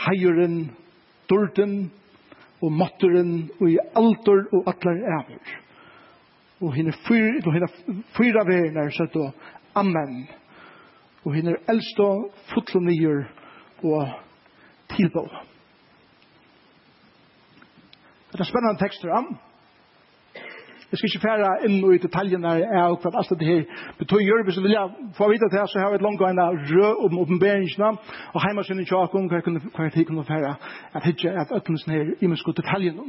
heieren, 0.07 0.59
dørden, 1.29 1.91
og 2.61 2.71
matteren 2.71 3.49
og 3.59 3.69
i 3.71 3.77
alder 3.95 4.45
og 4.53 4.67
atler 4.67 5.03
æver. 5.17 5.51
Og 6.61 6.73
henne 6.75 6.93
fyra, 7.07 7.39
og 7.45 7.53
henne 7.53 7.69
fyra 8.17 8.43
verner, 8.47 8.89
så 8.91 9.07
og 9.15 9.31
amen. 9.75 10.27
Og 11.23 11.33
henne 11.35 11.55
eldste 11.69 12.09
fotlo 12.53 12.79
nyer 12.83 13.23
og 13.83 14.09
tilbå. 14.95 15.27
Det 18.31 18.39
er 18.39 18.49
spennende 18.49 18.79
tekster, 18.79 19.13
amen. 19.15 19.37
Jeg 20.91 20.97
skal 20.97 21.09
ikke 21.09 21.21
fære 21.27 21.49
inn 21.67 21.75
i 21.93 21.97
detaljene 22.01 22.51
av 22.81 22.95
hva 23.03 23.09
alt 23.19 23.33
det 23.37 23.45
her 23.45 23.65
betyr. 23.99 24.39
Hvis 24.47 24.55
du 24.57 24.63
vil 24.63 24.77
få 25.17 25.27
vite 25.29 25.49
det, 25.53 25.61
så 25.69 25.83
har 25.83 25.91
vi 25.93 25.99
et 25.99 26.05
langt 26.05 26.23
en 26.25 26.39
rød 26.41 27.03
om 27.05 27.19
oppenberingene, 27.23 27.89
og 28.33 28.39
hjemme 28.45 28.63
sin 28.65 28.81
i 28.81 28.87
om 28.97 29.27
hva 29.29 29.37
jeg 29.85 29.93
tid 29.93 30.07
kunne 30.09 30.25
fære 30.25 30.55
at 30.97 31.05
hitje 31.05 31.29
et 31.43 31.53
øttelsen 31.59 31.93
her 31.93 32.09
i 32.21 32.27
minst 32.31 32.49
detaljene. 32.57 33.05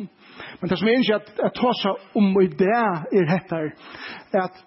Men 0.60 0.68
det 0.70 0.78
som 0.78 0.88
er 0.88 1.00
ikke 1.00 1.14
at 1.22 1.32
jeg 1.40 1.52
tar 1.56 1.78
seg 1.80 2.20
om 2.20 2.28
i 2.42 2.50
det 2.60 2.68
er 2.68 3.28
dette, 3.32 3.62
er 4.36 4.44
at 4.44 4.60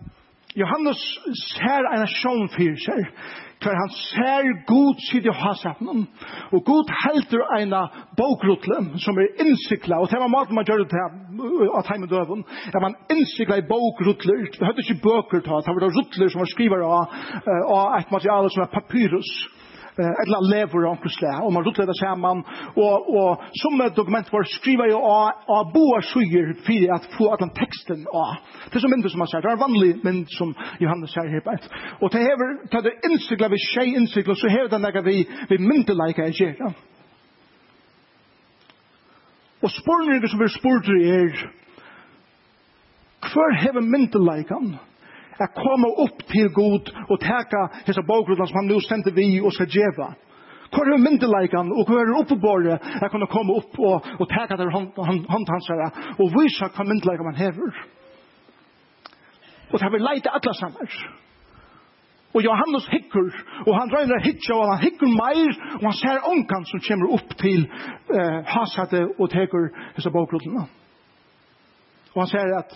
Johannes 0.58 1.02
ser 1.54 1.86
en 1.94 2.08
sjån 2.10 2.50
fyrir 2.58 2.82
seg, 2.82 3.06
for 3.64 3.78
han 3.78 3.94
ser 3.96 4.50
god 4.68 4.98
sitt 5.06 5.26
i 5.30 5.34
hasapen, 5.44 6.08
og 6.52 6.66
god 6.66 6.90
helter 7.06 7.46
en 7.60 7.78
bokrutle 8.18 8.82
som 9.06 9.22
er 9.22 9.38
innsikla, 9.46 10.02
og 10.02 10.10
det 10.12 10.20
var 10.20 10.34
maten 10.34 10.58
man 10.58 10.66
gjør 10.68 10.84
det 10.84 10.90
til, 10.94 11.23
av 11.78 11.84
time 11.88 12.08
døven, 12.08 12.44
at 12.68 12.82
man 12.82 12.96
innsikla 13.12 13.58
i 13.60 13.68
bokrutler, 13.70 14.46
det 14.52 14.68
hadde 14.68 14.86
ikke 14.86 15.02
bøker 15.04 15.44
ta, 15.46 15.60
det 15.64 15.76
var 15.76 15.98
rutler 15.98 16.32
som 16.32 16.44
var 16.44 16.52
skriver 16.54 16.86
av, 16.88 17.20
av 17.78 18.00
et 18.00 18.14
materiale 18.14 18.52
som 18.54 18.64
er 18.66 18.74
papyrus, 18.74 19.32
eller 19.98 20.48
lever 20.50 20.88
av 20.88 20.96
omkring 20.96 21.42
og 21.46 21.52
man 21.54 21.66
rutler 21.66 21.86
det 21.86 21.96
sammen, 22.00 22.40
og, 22.82 23.10
og 23.20 23.44
som 23.62 23.82
dokument 23.96 24.32
var 24.34 24.48
skriver 24.50 24.90
jo 24.90 25.02
av, 25.06 25.44
av 25.58 25.70
boa 25.74 26.00
skyer 26.02 26.56
för 26.66 26.96
at 26.96 27.06
få 27.18 27.28
at 27.34 27.44
den 27.44 27.54
teksten 27.54 28.08
av. 28.10 28.40
Det 28.70 28.80
er 28.80 28.86
som 28.86 28.90
mindre 28.90 29.10
som 29.10 29.22
man 29.22 29.30
sier, 29.30 29.44
det 29.46 29.52
er 29.52 29.62
vanlig 29.62 29.92
mynd 30.04 30.26
som 30.34 30.56
Johannes 30.82 31.14
sier 31.14 31.30
her, 31.30 31.70
og 32.02 32.10
det 32.10 32.24
hever, 32.26 32.58
det 32.72 32.90
er 32.90 33.12
innsikla 33.12 33.52
vi 33.54 33.62
tjei 33.68 33.94
innsikla, 33.94 34.36
så 34.36 34.50
hever 34.50 34.74
den 34.74 34.90
der 34.90 35.06
vi, 35.06 35.20
vi 35.50 35.62
myndeleika 35.62 36.26
i 36.26 36.34
gjerra. 36.34 36.74
Ja. 36.74 36.93
Og 39.64 39.72
spurningen 39.72 40.28
som 40.28 40.42
vi 40.42 40.50
spurte 40.52 40.96
er, 41.18 41.38
hver 43.34 43.54
hever 43.62 43.86
myndeleikan 43.94 44.74
er 45.40 45.54
koma 45.56 45.90
opp 46.04 46.26
til 46.30 46.50
god 46.54 46.92
og 47.08 47.22
teka 47.24 47.62
hese 47.88 48.04
bakgrunnen 48.10 48.50
som 48.50 48.60
han 48.60 48.70
nu 48.70 48.82
sendte 48.84 49.14
vi 49.16 49.40
og 49.40 49.56
skal 49.56 49.72
djeva. 49.72 50.10
Hver 50.74 50.90
hever 50.90 51.06
myndeleikan 51.06 51.72
og 51.72 51.88
hver 51.88 52.04
er 52.04 52.20
oppebore 52.20 52.76
er 52.76 53.10
kunne 53.14 53.32
komme 53.32 53.56
opp 53.56 53.80
og, 53.80 54.12
og 54.20 54.30
teka 54.36 54.60
der 54.60 54.74
håndhansere 54.76 55.90
og 56.20 56.36
vise 56.36 56.68
hva 56.76 56.88
myndeleikan 56.90 57.32
man 57.32 57.40
hever. 57.40 57.84
Og 59.72 59.80
det 59.80 59.86
har 59.88 59.96
vi 59.96 60.04
leite 60.04 60.36
atla 60.36 60.54
sammen. 60.60 60.92
Og 62.34 62.42
Johannes 62.42 62.88
hikker, 62.90 63.28
og 63.68 63.76
han 63.78 63.90
drøyner 63.92 64.24
hitja, 64.24 64.56
og 64.56 64.72
han 64.72 64.82
hikker 64.82 65.10
meir, 65.14 65.52
og 65.78 65.84
han 65.86 66.00
ser 66.00 66.26
onkan 66.32 66.66
som 66.66 66.82
kommer 66.88 67.14
opp 67.14 67.36
til 67.38 67.68
eh, 67.68 68.40
hasate 68.50 69.04
og 69.20 69.30
teker 69.30 69.70
disse 69.98 70.10
bakgrunnene. 70.14 70.66
Og 72.14 72.22
han 72.24 72.32
ser 72.32 72.56
at 72.58 72.74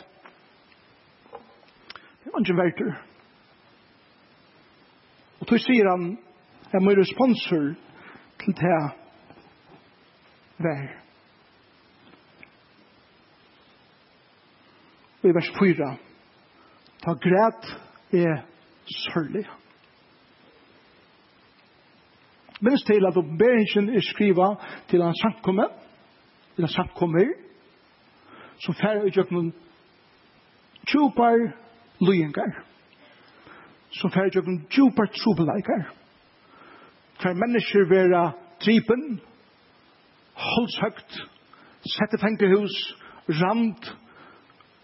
det 2.24 2.34
er 2.34 2.44
ikke 2.44 2.58
verter. 2.58 2.94
Og 5.40 5.48
tog 5.48 5.62
sier 5.64 5.90
han, 5.90 6.18
jeg 6.74 6.84
må 6.84 6.94
responser 6.98 7.68
til 8.44 8.56
det 8.62 8.80
vær. 10.66 10.90
Og 15.24 15.30
i 15.30 15.34
vers 15.38 15.50
4, 15.58 15.90
ta 17.06 17.16
græt 17.26 17.72
er 18.22 18.44
sørlig. 18.88 19.46
Minns 22.62 22.84
til 22.84 23.06
at 23.06 23.18
oppberingen 23.18 23.96
er 23.96 24.02
skriva 24.02 24.56
til 24.90 25.04
han 25.04 25.16
samkomme, 25.22 25.68
til 26.56 26.66
han 26.66 26.74
samkommer, 26.74 27.28
som 28.66 28.74
færre 28.74 29.06
utgjøkken 29.06 29.54
tjupar 30.88 31.38
løyengar, 32.02 32.52
som 33.92 34.12
færre 34.12 34.32
utgjøkken 34.32 34.66
tjupar 34.74 35.12
trobeleikar, 35.14 35.94
hver 37.22 37.34
mennesker 37.34 37.86
vera 37.90 38.32
tripen, 38.62 39.22
holdshøgt, 40.34 41.22
sette 41.86 42.18
fengtehus, 42.22 42.76
rand, 43.30 43.94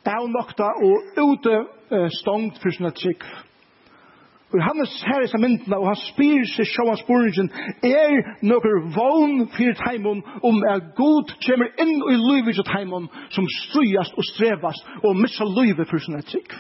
avnokta 0.05 0.63
og 0.63 1.01
ute 1.17 1.55
uh, 1.91 2.07
stongt 2.21 2.59
for 2.61 2.75
sånne 2.75 2.91
trygg. 2.97 3.25
Og 4.53 4.63
han 4.63 4.85
ser 4.85 5.21
disse 5.21 5.37
myndene, 5.41 5.77
og 5.81 5.87
han 5.87 5.97
spyr 5.97 6.43
seg 6.51 6.67
sjåan 6.69 6.99
spurningen, 7.01 7.49
er 7.81 8.19
noen 8.45 8.91
vogn 8.93 9.47
for 9.55 9.79
teimon 9.81 10.21
om 10.45 10.59
er 10.69 10.83
god 10.99 11.33
kommer 11.45 11.71
inn 11.81 11.95
i 12.11 12.17
livet 12.21 12.59
til 12.59 12.67
teimon 12.67 13.09
som 13.33 13.49
strøyast 13.57 14.13
og 14.13 14.27
strevast 14.29 14.93
og 15.01 15.17
missa 15.17 15.47
livet 15.57 15.89
for 15.89 16.03
sin 16.03 16.19
etrykk. 16.19 16.53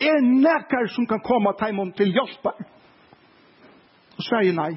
Er 0.00 0.20
nekker 0.20 0.92
som 0.92 1.08
kan 1.08 1.24
komme 1.24 1.54
teimen 1.60 1.92
til 1.96 2.12
hjelpa? 2.12 2.52
Og 4.16 4.24
Sverige 4.24 4.52
nei. 4.56 4.72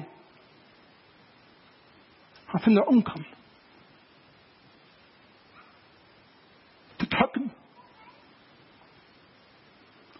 Han 2.54 2.64
finner 2.64 2.88
omkamp. 2.88 3.28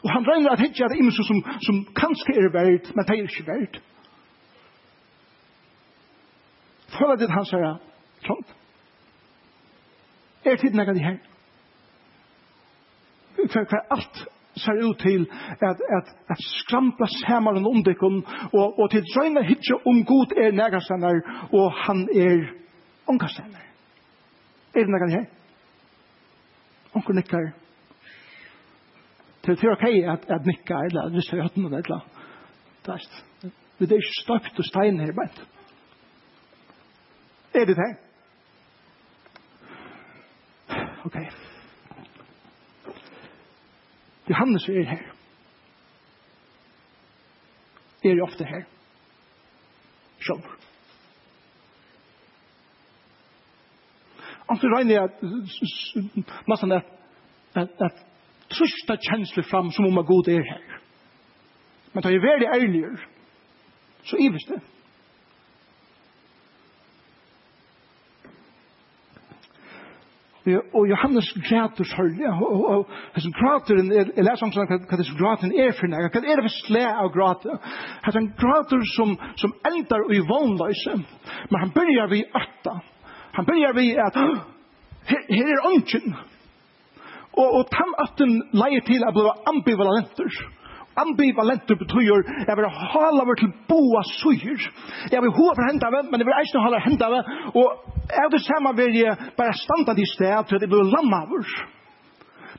Og 0.04 0.12
han 0.12 0.26
regner 0.28 0.52
at 0.52 0.60
hitja 0.60 0.88
det 0.88 0.98
imensu 1.00 1.22
som, 1.24 1.40
som 1.66 1.80
kanskje 1.96 2.36
er 2.36 2.52
verdt, 2.52 2.90
men 2.96 3.04
det 3.04 3.14
er 3.14 3.22
ikke 3.22 3.46
verdt. 3.46 3.80
Føler 6.98 7.16
det 7.16 7.30
han 7.32 7.48
sier, 7.48 7.78
sånn. 8.26 8.44
Er 10.44 10.60
tiden 10.60 10.82
ekkert 10.82 11.00
i 11.00 11.06
her? 11.06 11.16
For, 13.48 13.64
for 13.64 13.96
alt 13.96 14.20
ser 14.60 14.84
ut 14.84 15.00
til 15.02 15.24
at, 15.64 15.80
at, 15.96 16.12
at 16.30 16.44
skrampla 16.60 17.08
samaren 17.24 17.66
om 17.66 17.80
dekken, 17.86 18.20
og, 18.52 18.78
og 18.78 18.90
til 18.92 19.08
drøyna 19.14 19.42
hitja 19.48 19.80
om 19.88 20.04
god 20.06 20.36
er 20.36 20.52
nægastander, 20.52 21.20
og 21.52 21.72
han 21.86 22.04
er 22.12 22.46
omgastander. 23.08 23.64
Er 24.74 24.84
det 24.84 24.94
ekkert 25.00 25.10
i 25.10 25.18
her? 25.18 25.28
Onkur 26.94 27.16
nikkar 27.16 27.54
det 29.46 29.64
er 29.64 29.72
ok 29.72 29.84
at, 30.12 30.30
at 30.30 30.46
nikka 30.46 30.74
eller 30.88 31.10
hvis 31.12 31.28
jeg 31.28 31.30
ser 31.30 31.42
hatt 31.42 31.56
noen 31.56 31.74
eller 31.74 32.00
er 32.88 33.06
Det 33.78 33.90
er 33.90 33.96
ikke 33.96 34.22
støpt 34.22 34.58
og 34.58 34.64
stein 34.64 35.00
her, 35.00 35.12
men 35.12 35.30
er 37.54 37.64
det 37.64 37.76
det? 37.76 37.90
Ok. 41.04 41.16
Johannes 44.30 44.68
er 44.68 44.84
her. 44.88 45.02
Er 48.04 48.22
ofte 48.22 48.44
her. 48.44 48.64
Sjøvr. 50.20 50.56
Og 54.48 54.56
så 54.60 54.66
regner 54.66 54.94
jeg 54.94 55.02
at, 55.04 55.12
at, 57.54 57.68
at 57.80 58.04
trusta 58.54 58.96
kjensler 58.96 59.46
fram 59.50 59.70
som 59.72 59.86
om 59.86 59.98
at 59.98 60.06
god 60.06 60.28
er 60.28 60.46
her. 60.52 60.78
Men 61.92 62.02
da 62.02 62.08
jeg 62.10 62.20
er 62.22 62.30
veldig 62.30 62.48
ærligere, 62.54 62.96
så 64.04 64.16
ives 64.20 64.46
det. 64.48 64.60
Og 70.74 70.88
Johannes 70.88 71.32
græter 71.48 71.84
sørlig, 71.84 72.26
og 72.76 72.88
hans 73.12 73.28
græteren, 73.38 73.92
jeg 73.92 74.24
leser 74.26 74.44
om 74.44 74.50
sånn 74.52 74.68
hva 74.68 74.76
hans 74.90 75.12
græteren 75.16 75.54
er 75.56 75.70
for 75.72 75.88
nægget, 75.88 76.18
hva 76.18 76.20
er 76.20 76.40
det 76.40 76.44
for 76.44 76.56
slæ 76.66 76.82
av 76.84 77.08
græter? 77.14 77.56
Hans 78.04 78.18
han 78.18 78.28
græter 78.42 78.84
som, 78.92 79.14
som 79.40 79.54
endar 79.70 80.04
i 80.12 80.20
vannløse, 80.28 80.98
men 81.48 81.62
han 81.62 81.72
begynner 81.72 82.12
vi 82.12 82.20
øtta. 82.42 82.76
Han 83.38 83.48
begynner 83.48 83.72
vi 83.78 83.86
at 83.96 84.20
her, 85.10 85.24
her 85.32 85.54
er 85.54 85.64
ånden, 85.70 86.14
Og, 87.34 87.48
og 87.58 87.64
tannatten 87.74 88.34
leier 88.54 88.84
til 88.86 89.02
at 89.06 89.14
blive 89.16 89.32
ambivalenter. 89.50 90.30
Ambivalenter 91.02 91.74
betyr 91.82 92.02
jeg 92.48 92.56
vil 92.58 92.68
hala 92.92 93.22
over 93.24 93.34
til 93.40 93.50
boa 93.70 94.02
suger. 94.20 94.60
Jeg 95.12 95.22
vil 95.22 95.32
hova 95.38 95.54
for 95.58 95.66
henda 95.70 95.88
men 96.10 96.20
jeg 96.20 96.26
vil 96.28 96.38
eisne 96.40 96.62
hala 96.66 96.78
henda 96.86 97.06
og 97.60 97.68
jeg 98.18 98.28
vil 98.34 98.42
samme 98.50 98.70
vil 98.80 98.94
jeg 99.02 99.16
bare 99.38 99.56
standa 99.64 99.92
i 100.02 100.06
sted 100.14 100.44
til 100.48 100.56
at 100.56 100.62
jeg 100.62 100.70
blir 100.74 100.86
lamma 100.94 101.20
over. 101.26 101.48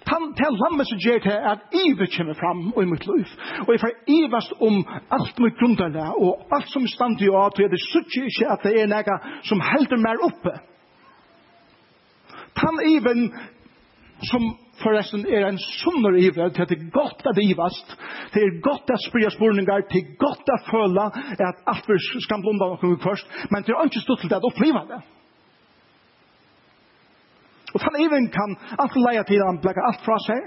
Tan 0.10 0.26
til 0.38 0.52
lamma 0.64 0.84
som 0.90 1.00
gjør 1.06 1.20
til 1.24 1.38
at 1.54 1.60
ivet 1.84 2.12
kommer 2.18 2.36
fram 2.42 2.60
i 2.84 2.86
mitt 2.92 3.06
liv. 3.12 3.26
Og 3.66 3.70
jeg 3.74 3.82
får 3.86 3.96
ivast 4.18 4.52
om 4.68 4.76
alt 5.18 5.40
mitt 5.44 5.58
grunnlega 5.60 6.06
og 6.26 6.44
alt 6.56 6.70
som 6.76 6.84
stand 6.96 7.24
i 7.24 7.32
av 7.32 7.56
til 7.56 7.66
at 7.70 7.74
jeg 7.78 7.88
suttje 7.88 8.28
ikke 8.28 8.52
at 8.54 8.68
det 8.68 8.76
er 8.82 8.92
nega 8.92 9.16
som 9.48 9.64
helder 9.72 9.98
mer 10.04 10.20
oppe. 10.28 10.54
Tan 12.60 12.78
even 12.84 13.32
som 14.30 14.44
forresten 14.84 15.26
er 15.28 15.48
en 15.48 15.60
sunner 15.82 16.18
ivre, 16.20 16.50
det 16.50 16.72
er 16.72 16.90
godt 16.92 17.24
at 17.30 17.40
ivast, 17.42 17.96
det 18.34 18.44
er 18.44 18.62
godt 18.62 18.92
at 18.94 19.04
spria 19.08 19.30
spurningar, 19.30 19.86
det 19.92 20.02
er 20.02 20.16
godt 20.20 20.54
at 20.56 20.68
føla 20.72 21.06
at 21.50 21.64
alt 21.74 21.90
vi 21.90 22.00
skal 22.26 22.44
blunda 22.44 22.72
noen 22.74 23.00
først, 23.04 23.30
men 23.52 23.64
det 23.64 23.76
er 23.76 23.88
ikke 23.88 24.04
stått 24.06 24.26
til 24.26 24.32
det 24.32 24.40
at 24.42 24.50
oppliva 24.50 24.84
det. 24.92 25.02
Og 27.76 27.82
han 27.84 27.98
even 28.00 28.30
kan 28.32 28.56
alt 28.80 28.96
leia 28.96 29.24
til 29.28 29.44
han 29.44 29.60
blekka 29.64 29.84
alt 29.90 30.04
fra 30.06 30.16
seg, 30.28 30.46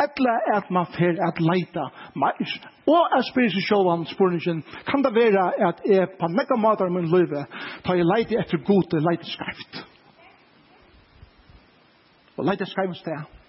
etla 0.00 0.34
at 0.56 0.68
man 0.72 0.88
fer 0.96 1.16
at 1.28 1.40
leita 1.40 1.86
meir. 2.20 2.52
Og 2.88 3.16
at 3.16 3.26
spyrir 3.28 3.52
seg 3.54 3.66
sjåvan 3.68 4.06
spurningen, 4.08 4.62
kan 4.88 5.04
det 5.04 5.14
være 5.16 5.46
at 5.68 5.82
jeg 5.88 6.12
på 6.20 6.28
nekka 6.32 6.56
matar 6.60 6.92
min 6.92 7.08
løyve, 7.12 7.46
tar 7.84 7.96
jeg 8.00 8.08
leiti 8.08 8.38
etter 8.40 8.60
gode 8.66 9.00
leiti 9.04 9.28
skrift. 9.32 9.82
Og 12.36 12.48
leiti 12.48 12.68
skarft 12.68 13.00
sted 13.00 13.39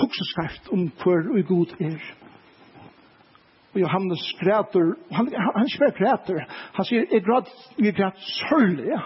hugsa 0.00 0.24
skarft 0.32 0.70
om 0.72 0.86
hver 1.02 1.28
og 1.32 1.44
god 1.48 1.74
er. 1.80 1.98
Og 3.74 3.80
Johannes 3.80 4.24
græter, 4.40 4.94
han, 5.12 5.28
han 5.56 5.66
ikke 5.66 5.82
bare 5.84 5.98
græter, 6.00 6.40
han 6.76 6.84
sier, 6.84 7.04
jeg 7.12 7.22
græt, 7.24 7.52
jeg 7.78 7.94
græt 7.94 8.24
sørlig, 8.38 8.86
ja. 8.94 9.02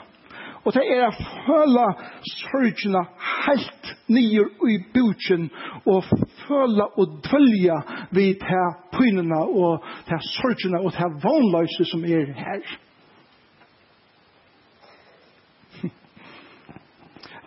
Og 0.65 0.75
det 0.77 0.83
er 0.93 1.07
å 1.07 1.29
føle 1.47 1.85
sørgene 2.29 3.01
helt 3.47 3.93
nye 4.13 4.45
i 4.69 4.77
bøtjen, 4.93 5.49
og 5.89 6.05
føle 6.45 6.87
og 7.01 7.17
dølge 7.25 7.79
ved 8.13 8.45
de 8.45 8.61
pynene 8.93 9.41
og 9.41 9.89
de 10.11 10.21
sørgene 10.35 10.83
og 10.85 10.93
de 10.99 11.09
vannløse 11.25 11.89
som 11.89 12.05
er 12.05 12.35
her. 12.37 12.77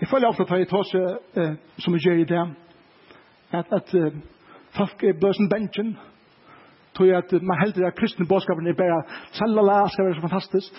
Jeg 0.02 0.10
føler 0.10 0.28
ofte 0.28 0.44
at 0.44 0.60
jeg 0.60 0.68
tar 0.68 0.88
seg 0.90 1.40
eh, 1.40 1.54
som 1.80 1.94
jeg 1.96 2.04
gjør 2.04 2.18
i 2.20 2.26
det, 2.28 2.42
at, 3.54 3.70
at 3.72 3.94
uh, 4.00 4.14
folk 4.78 5.04
er 5.04 5.20
bløsen 5.20 5.50
bensin, 5.50 5.96
tog 6.98 7.08
at 7.08 7.32
man 7.42 7.60
heldur 7.62 7.88
at 7.88 7.96
kristne 7.98 8.28
bådskapen 8.28 8.68
er 8.68 8.78
bare 8.78 9.04
salala, 9.38 9.88
skal 9.90 10.06
være 10.06 10.16
så 10.16 10.22
fantastisk. 10.28 10.74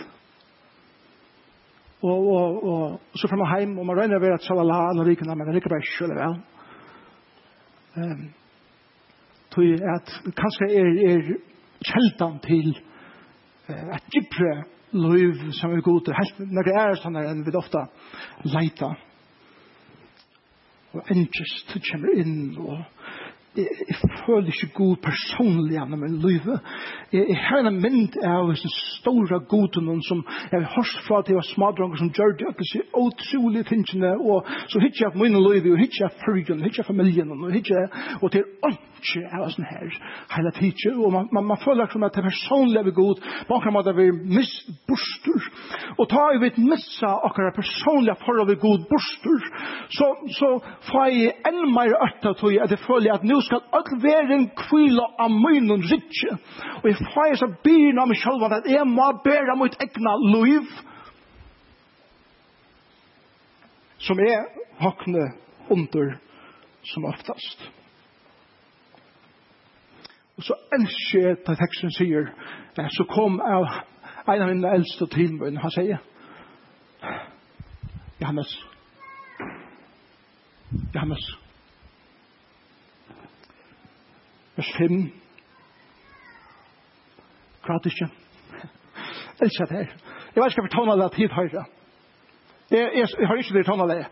Og, 2.02 2.20
og, 2.36 2.64
og 2.70 3.00
så 3.16 3.28
frem 3.28 3.40
og 3.40 3.50
heim, 3.54 3.78
og 3.78 3.86
man 3.86 3.98
regner 3.98 4.18
ved 4.20 4.34
at 4.34 4.42
salala, 4.42 4.78
alle 4.90 5.06
rikene, 5.08 5.34
men 5.34 5.46
det 5.46 5.54
er 5.54 5.60
ikke 5.62 5.74
bare 5.74 5.90
sjøle 5.94 6.18
vel. 6.20 6.36
Um, 7.96 8.22
tog 9.54 9.64
at 9.96 10.14
kanskje 10.42 10.66
er, 10.80 10.88
er 11.10 11.20
kjeldan 11.88 12.38
til 12.44 12.70
uh, 13.68 13.88
et 13.96 14.06
gypre 14.14 14.52
liv 14.94 15.52
som 15.58 15.72
er 15.72 15.80
god, 15.80 16.12
helt, 16.18 16.52
når 16.52 16.68
det 16.68 16.76
er 16.82 17.00
sånn 17.02 17.18
enn 17.18 17.42
vi 17.46 17.56
ofta 17.58 17.86
leita 18.46 18.92
og 20.94 21.10
engest 21.10 21.74
kommer 21.90 22.14
inn 22.22 22.36
og 22.58 22.84
jeg 23.56 23.66
jeg 23.88 24.10
føler 24.26 24.46
ikke 24.50 24.72
god 24.74 24.96
personlig 25.02 25.76
gjennom 25.76 26.00
min 26.00 26.16
liv. 26.26 26.46
Jeg 27.12 27.24
jeg 27.28 27.38
har 27.48 27.66
en 27.68 27.80
mynd 27.82 28.16
av 28.24 28.48
den 28.50 28.72
store 29.00 29.38
goden 29.48 30.02
som 30.02 30.24
jeg 30.52 30.60
har 30.60 30.72
hørt 30.76 30.94
fra 31.06 31.20
til 31.22 31.38
å 31.38 31.44
smadranker 31.52 32.00
som 32.00 32.10
gjør 32.16 32.34
det, 32.40 32.48
ikke 32.50 32.66
så 32.70 32.82
utrolig 33.04 33.66
tingene, 33.68 34.14
og 34.18 34.48
så 34.72 34.80
hittar 34.82 35.06
jeg 35.06 35.12
på 35.14 35.22
min 35.22 35.38
liv, 35.38 35.70
og 35.72 35.78
hittar 35.78 36.06
jeg 36.06 36.18
følgen, 36.24 36.64
hittar 36.64 36.82
jeg 36.82 36.90
familien, 36.90 37.30
og 37.30 37.52
hittar 37.52 37.84
jeg, 37.84 37.88
og 38.22 38.32
til 38.32 38.44
ønske 38.66 39.22
av 39.36 39.46
sånn 39.52 39.68
her, 39.68 39.96
hele 40.34 40.52
tiden, 40.58 40.98
og 41.04 41.12
man, 41.12 41.28
man, 41.32 41.46
man 41.52 41.60
føler 41.62 41.90
som 41.92 42.06
at 42.06 42.14
det 42.16 42.24
er 42.24 42.30
personlig 42.30 42.80
er 42.80 42.96
god, 42.96 43.20
man 43.50 43.62
kan 43.62 43.76
måtte 43.76 43.94
være 43.96 44.16
misbuster, 44.38 45.48
og 45.98 46.08
ta 46.10 46.24
i 46.34 46.40
vidt 46.42 46.58
missa 46.58 47.12
akkurat 47.28 47.54
personlig 47.54 47.84
personlige 47.84 48.16
forhold 48.24 48.48
ved 48.48 48.60
god 48.60 48.86
buster, 48.90 49.38
så, 49.92 50.06
så 50.38 50.50
får 50.90 51.06
jeg 51.12 51.34
enn 51.48 51.62
mer 51.74 51.94
øtta 52.06 52.34
til 52.40 52.58
at 52.64 52.72
jeg 52.72 52.82
føler 52.86 53.14
at 53.14 53.26
nå 53.28 53.40
skal 53.46 53.62
all 53.76 54.00
verden 54.02 54.48
kvila 54.58 55.06
av 55.20 55.30
munnen 55.32 55.84
rikje. 55.90 56.36
Og 56.82 56.88
jeg 56.90 56.98
feir 57.14 57.38
så 57.40 57.48
byrna 57.64 58.06
meg 58.08 58.20
sjølvan 58.20 58.58
at 58.58 58.68
jeg 58.70 58.86
må 58.88 59.06
bæra 59.24 59.56
mot 59.58 59.76
egna 59.82 60.16
liv 60.24 60.68
som 64.04 64.20
er 64.20 64.44
hakne 64.82 65.30
under 65.72 66.16
som 66.84 67.06
oftast. 67.08 67.70
Og 70.36 70.42
så 70.44 70.56
elsker 70.74 71.28
jeg 71.28 71.36
til 71.46 71.56
teksten 71.60 71.92
sier, 71.94 72.32
så 72.74 73.06
kom 73.08 73.38
av 73.40 73.68
en 74.26 74.42
av 74.42 74.50
mine 74.50 74.72
eldste 74.76 75.06
tilbøyene, 75.12 75.60
han 75.62 75.72
sier, 75.72 76.02
Johannes, 78.20 78.50
Johannes, 80.94 81.24
vers 84.56 84.72
5. 84.78 85.12
Grat 87.66 87.86
ikke. 87.86 88.08
Elsker 89.42 89.64
det 89.64 89.76
her. 89.76 89.88
Jeg 90.34 90.42
vet 90.42 90.52
ikke 90.52 90.62
hva 90.66 90.72
tåna 90.74 90.96
det 91.00 91.12
tid 91.16 91.32
høyre. 91.32 91.64
Jeg 92.70 92.90
jeg, 92.94 93.08
jeg 93.18 93.28
har 93.28 93.36
ikke 93.36 93.58
det 93.58 93.66
tåna 93.66 93.86
det. 93.94 94.06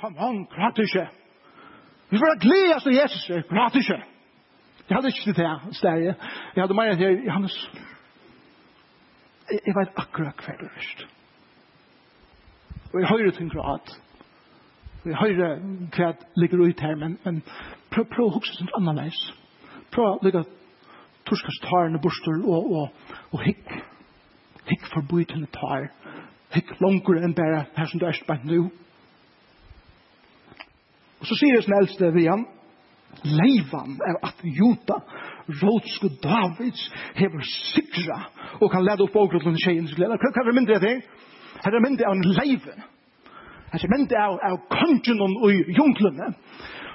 Kom 0.00 0.16
on, 0.18 0.46
grat 0.46 0.78
ikke. 0.78 1.06
Vi 2.10 2.18
får 2.18 2.40
glede 2.40 2.74
oss 2.76 2.82
til 2.82 2.94
Jesus. 2.94 3.46
Grat 3.48 3.74
ikke. 3.74 3.98
Jeg 4.88 4.96
hadde 4.96 5.08
ikke 5.08 5.32
det 5.32 5.48
her 5.48 5.68
stedet. 5.72 6.16
Jeg 6.56 6.62
hadde 6.62 6.74
mer 6.74 6.92
enn 6.92 6.98
her, 6.98 7.10
Johannes. 7.26 7.56
Jeg 9.50 9.60
jeg 9.66 9.74
vet 9.76 9.92
akkurat 9.96 10.42
hva 10.46 10.56
det 10.58 10.66
er 10.66 10.74
verst. 10.76 11.06
Og 12.92 13.00
jeg 13.00 13.08
høyre 13.08 13.30
til 13.30 13.42
en 13.42 13.54
grad. 13.54 13.94
Jeg 15.04 15.16
høyre 15.16 15.48
hva 15.96 16.12
ligger 16.36 16.66
ut 16.66 16.80
her, 16.80 16.94
men 16.96 17.18
men 17.24 17.42
prøv 17.90 18.04
prøv 18.14 18.26
å 18.26 18.34
huske 18.38 18.58
sånn 18.58 18.74
annerledes 18.78 19.22
prøv 19.92 20.08
å 20.08 20.20
lykke 20.26 20.42
torskast 21.28 21.64
tarne 21.68 22.00
borster 22.02 22.40
og, 22.42 22.70
og, 22.72 22.86
og 23.36 23.44
hikk. 23.46 23.74
Hikk 24.70 24.86
forbi 24.92 25.24
til 25.28 25.44
tar 25.54 25.88
hikk 26.52 26.74
langer 26.84 27.22
enn 27.24 27.32
bare 27.36 27.62
her 27.76 27.88
som 27.90 28.00
du 28.00 28.04
er 28.06 28.14
spent 28.18 28.44
nu 28.46 28.58
og 31.22 31.28
så 31.28 31.36
sier 31.38 31.56
det 31.56 31.64
som 31.64 31.74
eldste 31.78 32.10
vi 32.14 32.26
han 32.28 32.42
leivan 33.24 33.94
er 34.04 34.18
at 34.28 34.42
juta 34.44 34.98
rådsku 35.62 36.10
Davids 36.22 36.82
hever 37.16 37.42
sikra 37.48 38.18
og 38.60 38.68
kan 38.72 38.84
leda 38.84 39.06
opp 39.06 39.16
ågrotlen 39.22 39.56
tjejens 39.64 39.94
gleda 39.96 40.18
hva 40.20 40.30
er 40.32 40.48
det 40.50 40.56
mindre 40.60 40.80
det? 40.84 40.94
her 41.64 41.72
er 41.78 41.86
mindre 41.86 42.08
av 42.10 42.18
en 42.18 42.28
leive 42.36 42.76
her 43.72 43.86
er 43.88 43.94
mindre 43.96 44.26
av 44.52 44.60
kongen 44.76 45.24
og 45.24 45.72
junglene 45.72 46.34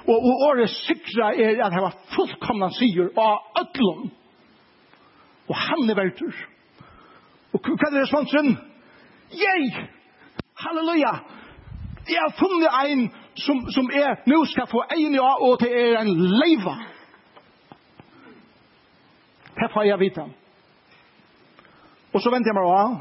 Og, 0.08 0.16
og 0.16 0.36
året 0.50 0.70
sikra 0.70 1.34
er 1.36 1.66
at 1.66 1.74
han 1.74 1.84
var 1.84 1.96
fullkomna 2.16 2.70
sigur 2.80 3.10
av 3.20 3.40
ötlun. 3.62 4.12
Og 5.48 5.56
han 5.56 5.90
er 5.90 6.00
verdur. 6.00 6.38
Og 7.54 7.60
hva 7.64 7.90
er 7.92 8.02
responsen? 8.02 8.54
Yay! 9.32 9.72
Halleluja! 10.64 11.14
Jeg 12.08 12.20
har 12.24 12.36
funnet 12.40 12.72
ein 12.84 13.10
som, 13.36 13.66
som 13.72 13.90
er, 13.94 14.16
nu 14.26 14.46
skal 14.46 14.68
få 14.72 14.84
ein 14.96 15.14
ja, 15.16 15.34
og 15.44 15.60
det 15.60 15.72
er 15.76 16.00
en 16.00 16.14
leiva. 16.40 16.78
Her 19.60 19.74
får 19.74 19.84
jeg 19.84 20.00
vite. 20.00 20.24
Og 22.14 22.22
så 22.22 22.32
venter 22.32 22.54
jeg 22.54 22.58
meg 22.58 22.72
av. 22.72 22.96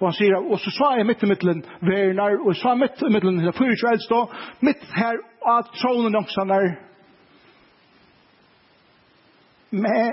Og 0.00 0.08
han 0.08 0.16
sier, 0.18 0.34
og 0.42 0.58
så 0.58 0.72
sa 0.74 0.90
jeg 0.98 1.06
mitt 1.06 1.22
i 1.22 1.28
middelen 1.30 1.62
vernar, 1.86 2.34
og 2.42 2.56
så 2.56 2.60
sa 2.60 2.74
mitt 2.74 2.98
i 2.98 3.12
middelen, 3.14 3.38
det 3.44 3.52
er 3.52 3.58
fyrir 3.58 4.34
mitt 4.60 4.82
her 4.96 5.22
at 5.46 5.72
tronen 5.72 6.16
också 6.16 6.40
er 6.40 6.76
med 9.70 10.12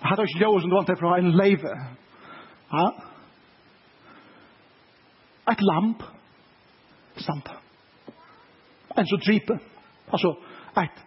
hade 0.00 0.26
jag 0.34 0.60
som 0.60 0.70
du 0.70 0.76
vant 0.76 0.98
fra 0.98 1.18
en 1.18 1.36
leve. 1.36 1.86
Ja. 2.70 2.94
Et 5.52 5.60
lamp 5.60 6.02
samt. 7.16 7.48
En 8.96 9.06
så 9.06 9.16
dripe. 9.16 9.58
Altså, 10.10 10.36
et 10.76 11.02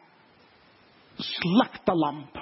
slakta 1.17 1.93
lamp. 1.93 2.38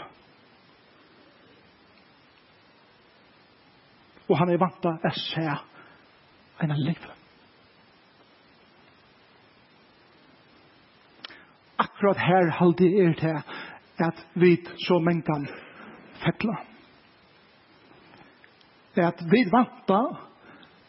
Og 4.29 4.37
han 4.37 4.49
er 4.49 4.61
vant 4.61 4.85
å 4.85 5.13
se 5.17 5.47
en 6.63 6.77
leve. 6.85 7.22
akkurat 11.83 12.19
her 12.19 12.51
halde 12.59 12.89
er 13.05 13.15
til 13.19 13.39
at 14.03 14.27
vi 14.35 14.57
så 14.87 14.99
mengan 14.99 15.47
fettla. 16.23 16.55
At 18.95 19.23
vi 19.31 19.41
vanta 19.51 20.01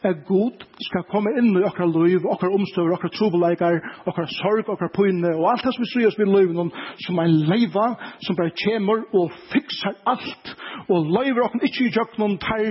er 0.04 0.18
god 0.28 0.64
skal 0.84 1.06
komme 1.08 1.32
inn 1.38 1.54
i 1.56 1.64
okra 1.64 1.86
liv, 1.88 2.26
okra 2.28 2.50
omstøver, 2.52 2.92
okra 2.96 3.08
trobeleikar, 3.14 3.78
okra 4.06 4.26
sorg, 4.28 4.68
okra 4.68 4.90
pyne, 4.92 5.30
og 5.38 5.46
alt 5.52 5.64
det 5.64 5.72
som 5.74 5.84
vi 5.84 5.90
sier 5.92 6.10
oss 6.10 6.18
vid 6.20 6.28
liven, 6.28 6.72
som 7.06 7.20
er 7.22 7.32
leiva, 7.32 7.86
som 8.26 8.36
bare 8.36 8.52
kjemur 8.64 9.06
og 9.16 9.32
fiksar 9.52 9.96
alt, 10.12 10.52
og 10.88 11.08
leiver 11.16 11.46
okra 11.46 11.62
ikke 11.64 11.86
i 11.86 11.94
jøkken, 11.96 12.36
tar 12.42 12.66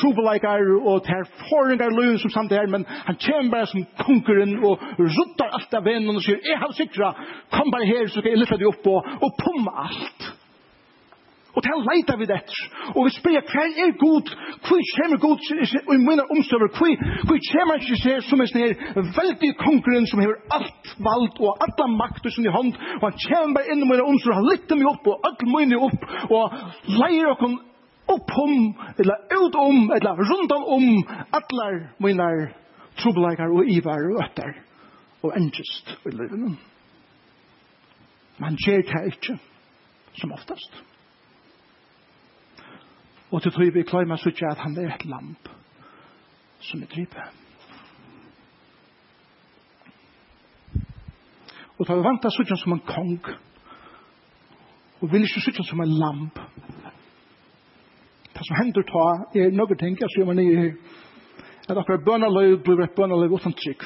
trobeleikar 0.00 0.64
og 0.78 1.04
ter 1.06 1.28
forringar 1.48 1.94
løy 1.94 2.16
som 2.22 2.32
samt 2.34 2.54
her, 2.54 2.70
men 2.70 2.86
han 2.88 3.20
kjem 3.20 3.52
bare 3.52 3.68
som 3.70 3.86
konkeren 4.00 4.58
og 4.64 4.82
ruttar 4.98 5.54
alt 5.58 5.78
av 5.78 5.86
vennen 5.86 6.16
og 6.16 6.24
sier, 6.24 6.40
jeg 6.44 6.58
har 6.62 6.74
sikra, 6.78 7.12
kom 7.54 7.72
bare 7.74 7.88
her 7.90 8.08
så 8.08 8.20
skal 8.20 8.32
jeg 8.34 8.42
lyfta 8.42 8.60
deg 8.60 8.70
opp 8.72 8.92
og, 8.92 9.16
og 9.22 9.40
pumma 9.42 9.88
alt. 9.88 10.34
Og 11.58 11.64
til 11.64 11.80
leita 11.82 12.14
vi 12.20 12.26
det. 12.30 12.38
Og 12.94 13.06
vi 13.08 13.10
spyrir, 13.16 13.42
hva 13.50 13.62
er 13.82 13.94
god? 13.98 14.28
Hva 14.68 14.76
kommer 14.94 15.18
god 15.24 15.46
i 15.94 15.96
mine 16.04 16.26
omstøver? 16.30 16.70
Hva 16.76 17.38
kommer 17.48 17.80
ikke 17.82 17.98
seg 17.98 18.20
som 18.28 18.44
en 18.44 18.50
sånn 18.52 19.08
veldig 19.16 19.50
konkurren 19.58 20.06
som 20.06 20.22
har 20.22 20.36
alt 20.54 20.92
vald 21.02 21.40
og 21.42 21.64
alla 21.66 21.88
makt 21.96 22.28
i 22.30 22.34
sin 22.36 22.46
hånd? 22.54 22.76
Og 23.00 23.08
han 23.08 23.18
kommer 23.24 23.56
bare 23.56 23.74
inn 23.74 23.82
i 23.82 23.88
mine 23.90 24.06
omstøver, 24.06 24.38
han 24.38 24.50
lytter 24.52 24.78
meg 24.78 24.92
opp 24.92 25.10
og 25.10 25.26
alt 25.30 25.42
mine 25.56 25.80
opp 25.88 26.06
og 26.28 26.94
leier 27.00 27.32
okkur 27.32 27.58
oppom, 28.08 28.74
eller 28.98 29.16
utom, 29.44 29.90
eller 29.96 30.22
rundt 30.30 30.52
om 30.52 30.86
allar 31.38 31.78
mine 31.98 32.28
trobeleikar 32.98 33.52
og 33.54 33.68
ivar 33.70 34.04
og 34.12 34.22
øtter 34.24 34.54
og 35.22 35.34
endrist 35.36 35.94
i 36.06 36.14
livet. 36.14 36.58
Man 38.38 38.56
gjør 38.64 38.82
det 38.86 39.02
ikke, 39.12 39.38
som 40.20 40.32
oftast. 40.32 40.84
Og 43.30 43.42
til 43.42 43.52
tog 43.52 43.74
vi 43.74 43.82
kløyma 43.82 44.16
sutja 44.16 44.52
at 44.54 44.62
han 44.62 44.76
er 44.78 44.94
et 44.94 45.04
lamp 45.04 45.50
som 46.64 46.82
er 46.82 46.90
drypet. 46.94 47.34
Og 51.78 51.86
tar 51.86 51.98
vi 51.98 52.06
vant 52.06 52.24
av 52.24 52.34
sutja 52.34 52.56
som 52.58 52.74
en 52.74 52.86
kong 52.86 53.18
og 54.98 55.12
vil 55.12 55.26
ikke 55.26 55.44
sutja 55.44 55.62
som 55.66 55.82
en 55.84 55.92
lamp 56.00 56.40
som 58.48 58.56
hender 58.56 58.84
ta 58.88 59.06
er 59.36 59.50
noe 59.52 59.76
ting, 59.76 59.96
jeg 60.00 60.08
skriver 60.14 60.36
nye 60.38 60.56
her, 60.56 60.76
at 61.68 61.76
akkurat 61.76 62.04
bønnerløy 62.04 62.54
blir 62.64 62.80
et 62.80 62.94
bønnerløy 62.96 63.34
uten 63.36 63.52
trygg. 63.52 63.82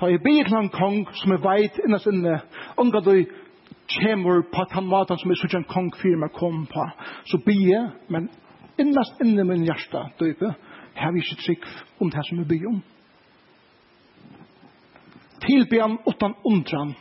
Ta 0.00 0.08
i 0.08 0.18
bygd 0.18 0.48
til 0.48 0.56
en 0.56 0.70
kong 0.72 1.02
som 1.20 1.34
er 1.34 1.42
veit 1.44 1.76
innast 1.84 2.08
inne, 2.08 2.38
unga 2.80 3.02
du 3.04 3.12
kjemur 3.92 4.40
på 4.54 4.64
den 4.72 4.88
maten 4.88 5.20
som 5.20 5.30
er 5.30 5.40
sånn 5.42 5.60
en 5.60 5.68
kong 5.68 5.92
fyrir 6.00 6.22
meg 6.22 6.32
kom 6.32 6.64
på, 6.70 6.86
så 7.28 7.38
bygd, 7.44 7.92
men 8.08 8.30
innast 8.80 9.20
inne 9.20 9.44
min 9.44 9.66
hjärsta 9.68 10.08
døype, 10.20 10.54
har 10.96 11.12
vi 11.12 11.20
ikke 11.20 11.42
trygg 11.42 11.68
om 12.00 12.10
det 12.10 12.24
som 12.24 12.40
er 12.40 12.48
bygd 12.48 12.70
om. 12.72 12.82
Tilbe 15.44 15.82
han 15.82 15.98
utan 16.08 16.38
undran. 16.48 16.94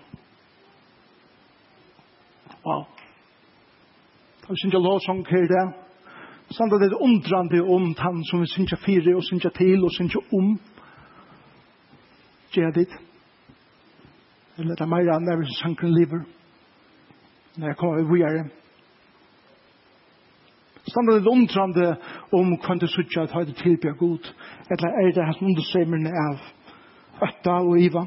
Wow 2.63 2.92
vi 4.53 4.61
synger 4.61 4.79
lovsong 4.79 5.25
her 5.29 5.43
i 5.43 5.49
det. 5.49 5.65
Sånn 6.53 6.69
at 6.75 6.83
det 6.83 6.91
er 6.91 7.01
undrande 7.01 7.61
om 7.75 7.93
han 7.97 8.21
som 8.29 8.43
vi 8.43 8.49
synger 8.51 8.77
fire 8.83 9.15
og 9.17 9.23
synger 9.25 9.53
til 9.57 9.81
og 9.81 9.93
synger 9.95 10.35
om. 10.37 10.51
Gjør 12.53 12.73
det. 12.75 12.89
Eller 14.59 14.75
det 14.77 14.85
er 14.85 14.91
meira 14.91 15.17
det 15.23 15.33
er 15.33 15.55
sangren 15.57 15.95
lever. 15.95 16.25
Når 17.57 17.71
jeg 17.71 17.77
kommer 17.79 18.11
vi 18.11 18.21
er. 18.21 18.43
Samt 20.83 21.09
at 21.09 21.15
det 21.15 21.23
er 21.23 21.31
undrande 21.31 21.87
om 22.37 22.53
hva 22.59 22.75
det 22.77 22.91
synger 22.93 23.25
at 23.25 23.47
det 23.47 23.55
tilbyr 23.63 23.97
god. 23.97 24.29
Eller 24.69 24.99
er 25.01 25.15
det 25.15 25.25
hans 25.25 25.41
undersemerne 25.41 26.13
av 26.27 26.45
Øtta 27.23 27.57
og 27.63 27.79
Iva. 27.79 28.05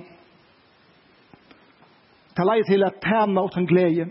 Det 2.36 2.44
er 2.44 2.50
leie 2.52 2.68
til 2.68 2.84
at 2.84 3.02
tæna 3.02 3.42
og 3.42 3.58
en 3.58 3.66
glede 3.66 4.06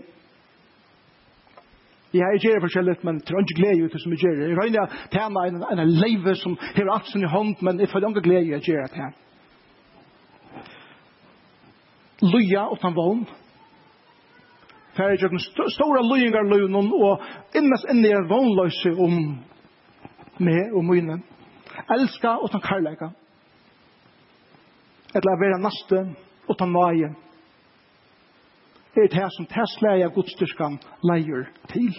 Jeg 2.14 2.22
har 2.22 2.38
gjerne 2.38 2.62
forskjellig, 2.62 2.96
men 3.02 3.18
det 3.18 3.30
er 3.34 3.42
ikke 3.42 3.60
glede 3.60 3.84
ut 3.84 3.96
som 4.02 4.12
jeg 4.12 4.20
gjør. 4.22 4.42
Jeg 4.48 4.58
regner 4.58 4.82
at 4.82 5.16
henne 5.16 5.40
er 5.70 5.80
en 5.82 5.94
leive 6.02 6.34
som 6.38 6.58
hever 6.76 6.92
alt 6.94 7.08
sin 7.10 7.24
i 7.26 7.30
hånd, 7.30 7.56
men 7.60 7.80
jeg 7.80 7.88
føler 7.88 8.08
ikke 8.08 8.28
glede 8.28 8.50
jeg 8.50 8.60
gjør 8.62 8.86
til 8.86 9.02
henne. 9.02 9.14
og 12.70 12.78
tan 12.80 12.94
vogn. 12.96 13.26
Færre 14.96 15.16
gjør 15.20 15.28
den 15.34 15.42
stora 15.74 16.02
løyingar 16.02 16.46
løynen, 16.48 16.92
og 16.94 17.20
innes 17.54 17.84
inni 17.90 18.08
er 18.08 18.28
vognløse 18.28 18.94
om 18.96 19.18
meg 20.38 20.72
og 20.72 20.84
mine. 20.84 21.20
Elska 21.90 22.38
og 22.38 22.48
utan 22.48 22.60
karlæka. 22.60 23.10
Etla 25.16 25.36
vera 25.40 25.58
naste 25.60 26.06
utan 26.48 26.72
nøyen 26.72 27.16
er 29.04 29.12
det 29.12 29.28
som 29.36 29.46
Tesla 29.46 29.96
er 29.96 30.12
godstyrkan 30.14 30.78
leier 31.04 31.48
til. 31.72 31.92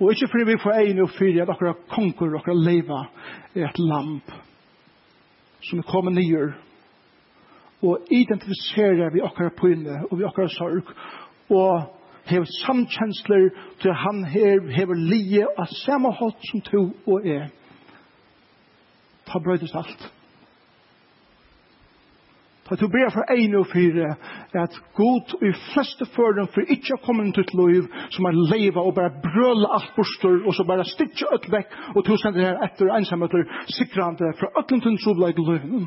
Og 0.00 0.12
ikke 0.12 0.28
fordi 0.28 0.50
vi 0.50 0.60
får 0.62 0.78
egnet 0.80 1.02
og 1.02 1.10
fyrir 1.16 1.42
at 1.42 1.50
akkurat 1.50 1.86
konkur, 1.88 2.36
akkurat 2.36 2.64
leiva, 2.66 3.00
er 3.54 3.68
et 3.68 3.78
lamp 3.78 4.32
som 5.64 5.78
er 5.78 5.88
kommet 5.88 6.14
nyer 6.14 6.52
og 7.82 8.06
identifiserer 8.10 9.10
vi 9.12 9.24
akkurat 9.24 9.56
pynne 9.60 10.02
og 10.10 10.18
vi 10.18 10.24
akkurat 10.24 10.52
sorg 10.52 10.92
og 11.50 11.96
hever 12.26 12.48
samkjensler 12.66 13.48
til 13.80 13.94
han 13.94 14.24
her 14.24 14.60
hever 14.76 14.98
lije 14.98 15.46
av 15.58 15.70
samme 15.84 16.12
hatt 16.12 16.48
som 16.50 16.62
to 16.66 16.82
og 17.06 17.26
er. 17.26 17.48
Ta 19.26 19.38
brøydes 19.42 19.74
alt. 19.74 20.10
Ta 22.68 22.74
du 22.74 22.88
ber 22.90 23.10
for 23.14 23.22
ein 23.30 23.54
og 23.54 23.66
fire, 23.70 24.16
at 24.54 24.74
god 24.94 25.34
i 25.48 25.52
fleste 25.72 26.06
føren 26.16 26.48
for 26.54 26.66
ikkje 26.74 26.96
å 26.96 27.02
komme 27.04 27.28
til 27.36 27.52
liv, 27.60 27.84
som 28.10 28.26
er 28.26 28.38
leiva 28.50 28.82
og 28.82 28.96
bare 28.96 29.12
brøle 29.22 29.68
alt 29.76 29.92
borster, 29.94 30.40
og 30.42 30.54
så 30.56 30.66
bare 30.66 30.86
stitje 30.88 31.28
ut 31.36 31.46
vekk, 31.52 31.76
og 31.94 32.02
to 32.08 32.16
sender 32.18 32.42
her 32.48 32.58
etter 32.66 32.90
ensamheter, 32.96 33.46
sikrande 33.76 34.32
fra 34.40 34.50
øtlen 34.58 34.82
til 34.82 34.98
trobleik 35.04 35.38
liv, 35.38 35.86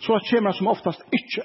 Så 0.00 0.14
at 0.14 0.28
kommer 0.30 0.52
som 0.52 0.68
oftast 0.70 1.00
ikkje. 1.12 1.42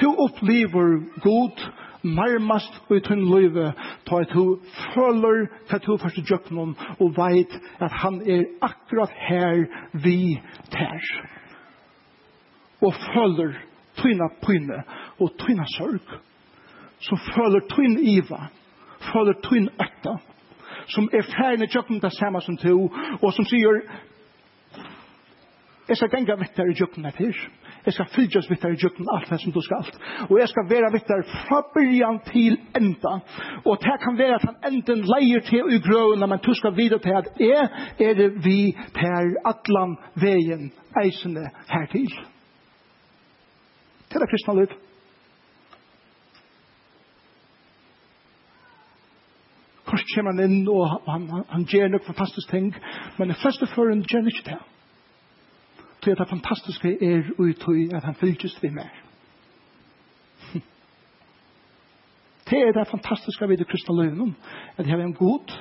To 0.00 0.12
opplever 0.24 1.00
god 1.24 1.64
nærmast 2.04 2.76
i 2.94 3.00
tunn 3.00 3.24
løyve, 3.32 3.72
ta 4.06 4.20
at 4.22 4.30
du 4.32 4.60
føler 4.94 5.48
hva 5.68 5.78
du 5.82 5.96
først 5.98 6.18
i 6.18 6.22
djøkken 6.28 6.76
og 7.00 7.16
veit 7.16 7.58
at 7.80 7.92
han 8.04 8.22
er 8.22 8.44
akkurat 8.62 9.10
her 9.26 9.66
vi 10.04 10.38
tær 10.70 11.39
og 12.80 12.94
føler 12.94 13.54
tyna 14.00 14.28
pyne 14.46 14.82
og 15.20 15.32
tyna 15.38 15.64
sorg, 15.76 16.18
så 17.00 17.18
føler 17.34 17.66
tyn 17.74 17.98
iva, 17.98 18.46
føler 19.12 19.40
tyn 19.44 19.68
ætta, 19.80 20.16
som 20.88 21.08
er 21.12 21.26
færende 21.36 21.66
tjøkken 21.66 22.00
det 22.02 22.12
samme 22.16 22.40
som 22.40 22.56
to, 22.56 22.76
og 23.22 23.32
som 23.36 23.44
sier, 23.48 23.82
jeg 25.88 25.98
skal 25.98 26.10
genga 26.12 26.36
vittar 26.38 26.70
i 26.70 26.76
tjøkken 26.78 27.04
det 27.04 27.16
her, 27.18 27.38
jeg 27.84 27.94
skal 27.96 28.10
fylgjøs 28.14 28.50
vittar 28.50 28.74
i 28.74 28.78
tjøkken 28.78 29.08
alt 29.12 29.30
det 29.30 29.40
som 29.42 29.52
du 29.52 29.60
skal, 29.64 29.86
og 30.28 30.34
jeg 30.38 30.48
skal 30.48 30.68
være 30.70 30.92
vittar 30.94 31.24
fra 31.32 31.62
byrjan 31.74 32.20
til 32.30 32.58
enda, 32.80 33.14
og 33.64 33.80
det 33.84 33.96
kan 34.04 34.18
være 34.18 34.40
at 34.40 34.48
han 34.48 34.72
enden 34.72 35.06
leier 35.08 35.44
til 35.48 35.72
i 35.76 35.80
grøvene, 35.84 36.26
men 36.26 36.44
du 36.46 36.52
skal 36.54 36.76
videre 36.76 37.02
til 37.04 37.16
at 37.22 37.32
jeg 37.40 38.10
er 38.10 38.36
vi 38.44 38.58
per 38.94 39.32
atlan 39.52 39.96
veien 40.14 40.70
eisende 41.04 41.48
hertil. 41.72 42.08
til 42.08 42.39
til 44.10 44.20
det 44.20 44.30
kristna 44.30 44.54
liv. 44.58 44.72
Kors 49.90 50.04
kommer 50.14 50.34
han 50.34 50.44
inn, 50.44 50.68
og 50.70 50.84
han, 51.10 51.28
han, 51.30 51.46
han 51.50 51.64
gjør 51.70 51.88
noen 51.90 52.06
fantastisk 52.06 52.50
ting, 52.50 52.70
men 53.18 53.32
det 53.32 53.40
første 53.42 53.66
føren 53.74 54.04
gjør 54.06 54.22
han 54.22 54.32
ikke 54.32 54.48
det. 54.50 54.60
Så 56.00 56.14
det 56.16 56.28
fantastiske 56.30 56.92
er 57.04 57.26
ut 57.38 57.66
at 57.94 58.04
han 58.04 58.14
fylkes 58.14 58.56
vi 58.62 58.70
mer. 58.72 58.92
Det 62.50 62.60
er 62.66 62.72
det 62.72 62.88
fantastiske 62.88 63.48
ved 63.48 63.58
det 63.58 63.68
kristne 63.68 63.96
løgnet, 63.96 64.34
at 64.76 64.86
jeg 64.86 64.94
har 64.94 65.04
en 65.04 65.14
god 65.14 65.58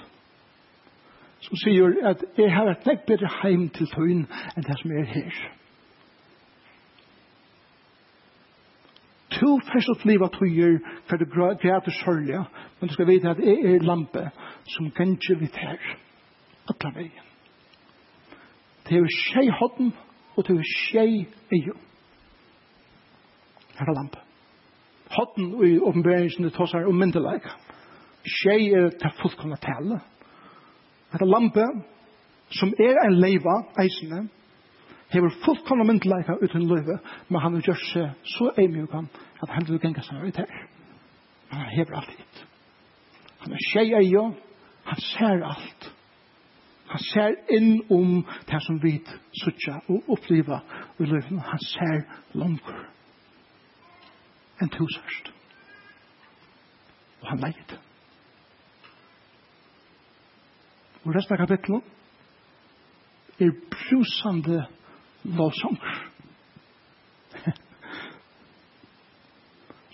som 1.42 1.56
sier 1.56 1.96
at 2.08 2.24
jeg 2.38 2.52
har 2.52 2.68
et 2.72 2.88
nekk 2.88 3.06
bedre 3.08 3.30
heim 3.42 3.70
til 3.76 3.88
tøyen 3.92 4.26
enn 4.56 4.66
det 4.66 4.76
som 4.82 4.92
er 4.92 5.08
her. 5.08 5.38
to 9.40 9.60
først 9.72 9.90
oppleva 9.94 10.28
tøyer, 10.36 10.78
for 11.08 11.18
det 11.18 11.32
græter 11.32 11.92
sørlige, 12.04 12.44
men 12.80 12.88
du 12.88 12.94
skal 12.94 13.08
vite 13.08 13.30
at 13.30 13.40
jeg 13.40 13.74
er 13.74 13.84
lampe 13.84 14.30
som 14.76 14.92
gjenger 14.92 15.40
vidt 15.40 15.58
her, 15.58 15.78
atla 16.70 16.92
veien. 16.96 17.28
Det 18.90 18.98
er 18.98 19.12
tjei 19.16 19.50
hodden, 19.60 19.94
og 20.36 20.48
det 20.48 20.58
er 20.58 20.72
tjei 20.90 21.28
eio. 21.56 21.76
Her 23.80 23.86
er 23.86 23.96
lampe. 23.96 24.20
Hodden 25.18 25.54
i 25.66 25.80
åpenberingen 25.80 26.44
det 26.44 26.54
tås 26.54 26.74
her 26.74 26.88
om 26.88 26.98
myndeleik. 27.00 27.46
Tjei 28.26 28.74
er 28.74 28.90
til 28.90 29.16
fullkomna 29.22 29.56
tale. 29.62 30.02
Her 31.12 31.24
er 31.24 31.32
lampe 31.32 31.66
som 32.50 32.74
er 32.80 32.98
en 33.06 33.20
leiva, 33.22 33.56
eisene, 33.82 34.28
hever 35.10 35.30
fullkomna 35.46 35.84
myndleika 35.84 36.38
uten 36.42 36.68
løyve, 36.68 37.00
men 37.30 37.42
han 37.42 37.54
har 37.54 37.62
gjort 37.66 37.86
seg 37.92 38.28
så 38.36 38.52
eimjukan 38.62 39.10
at 39.42 39.50
han 39.50 39.66
vil 39.68 39.82
genga 39.82 40.04
seg 40.06 40.28
ut 40.28 40.42
her. 40.42 40.68
Men 41.50 41.64
han 41.64 41.74
hever 41.74 41.98
alt 41.98 42.14
hit. 42.14 42.44
Han 43.40 43.56
er 43.56 43.66
tjei 43.72 43.88
i 43.90 44.12
jo, 44.12 44.28
han 44.86 45.02
ser 45.02 45.46
alt. 45.48 45.90
Han 46.90 47.04
ser 47.06 47.36
inn 47.54 47.84
om 47.94 48.24
det 48.50 48.62
som 48.66 48.80
vi 48.82 48.96
suttja 49.42 49.80
og 49.88 50.10
oppliva 50.16 50.62
i 50.98 51.06
løyven, 51.06 51.40
han 51.40 51.62
ser 51.66 52.02
langer 52.34 52.88
enn 54.60 54.72
to 54.74 54.88
sørst. 54.92 55.30
Og 57.22 57.30
han 57.32 57.44
leid. 57.44 57.78
Og 61.06 61.16
resten 61.16 61.36
av 61.36 61.46
kapitlet 61.46 63.40
er 63.40 63.54
brusande 63.72 64.66
lovsanger. 65.24 66.00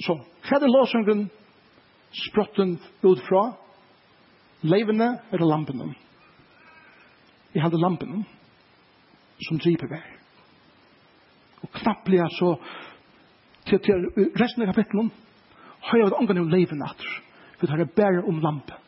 Så 0.06 0.18
hva 0.46 0.60
er 0.60 0.70
lovsongen 0.70 1.28
sprotten 2.26 2.78
ut 3.04 3.22
fra? 3.28 3.48
Leivene 4.66 5.10
eller 5.34 5.48
lampene? 5.50 5.92
Jeg 7.54 7.64
hadde 7.64 7.82
lampene 7.82 8.24
som 9.46 9.60
driver 9.62 9.92
vei. 9.92 10.04
Og 11.66 11.72
knapplig 11.76 12.22
så 12.38 12.56
til, 13.66 13.80
til 13.82 14.08
resten 14.38 14.64
av 14.64 14.72
kapitlet 14.72 15.12
har 15.86 16.00
jeg 16.00 16.08
vært 16.08 16.20
omgang 16.20 16.42
om 16.44 16.52
leivene 16.52 16.88
atter. 16.88 17.12
For 17.58 17.66
det 17.68 17.86
er 17.88 17.96
bare 17.98 18.26
om 18.30 18.42
lampen 18.44 18.85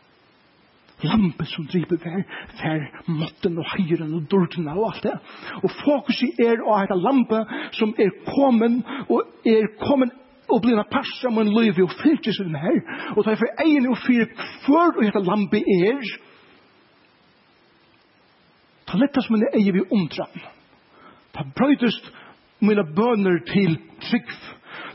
lampe 1.06 1.46
som 1.46 1.66
driver 1.70 1.98
vær, 2.02 2.24
vær 2.62 2.86
måtten 3.08 3.58
og 3.62 3.66
hyren 3.76 4.14
og 4.18 4.24
dordene 4.32 4.74
og 4.74 4.88
alt 4.92 5.04
det. 5.06 5.16
Og 5.64 5.72
fokuset 5.84 6.40
er 6.42 6.64
å 6.64 6.78
ha 6.80 6.98
lampe 6.98 7.44
som 7.78 7.94
er 8.02 8.14
kommet 8.26 8.82
og 9.10 9.46
er 9.46 9.70
kommet 9.82 10.16
og 10.48 10.62
blir 10.64 10.80
en 10.80 10.88
pass 10.90 11.10
som 11.22 11.38
en 11.42 11.50
løyve 11.52 11.84
og 11.84 11.92
fyrtje 12.00 12.34
seg 12.34 12.48
den 12.48 12.62
her. 12.62 12.78
Og 13.16 13.26
tar 13.28 13.36
for 13.40 13.64
egen 13.66 13.90
og 13.92 14.00
fyre 14.06 14.30
før 14.66 14.96
og 14.96 15.04
hette 15.04 15.24
lampe 15.28 15.60
er. 15.60 16.14
Ta 18.88 18.98
letta 18.98 19.22
som 19.22 19.36
en 19.36 19.50
egen 19.52 19.76
vi 19.76 19.84
omtran. 19.92 20.40
Ta 21.36 21.44
brøytest 21.58 22.08
mine 22.64 22.86
bøner 22.96 23.44
til 23.46 23.76
trygg 24.08 24.32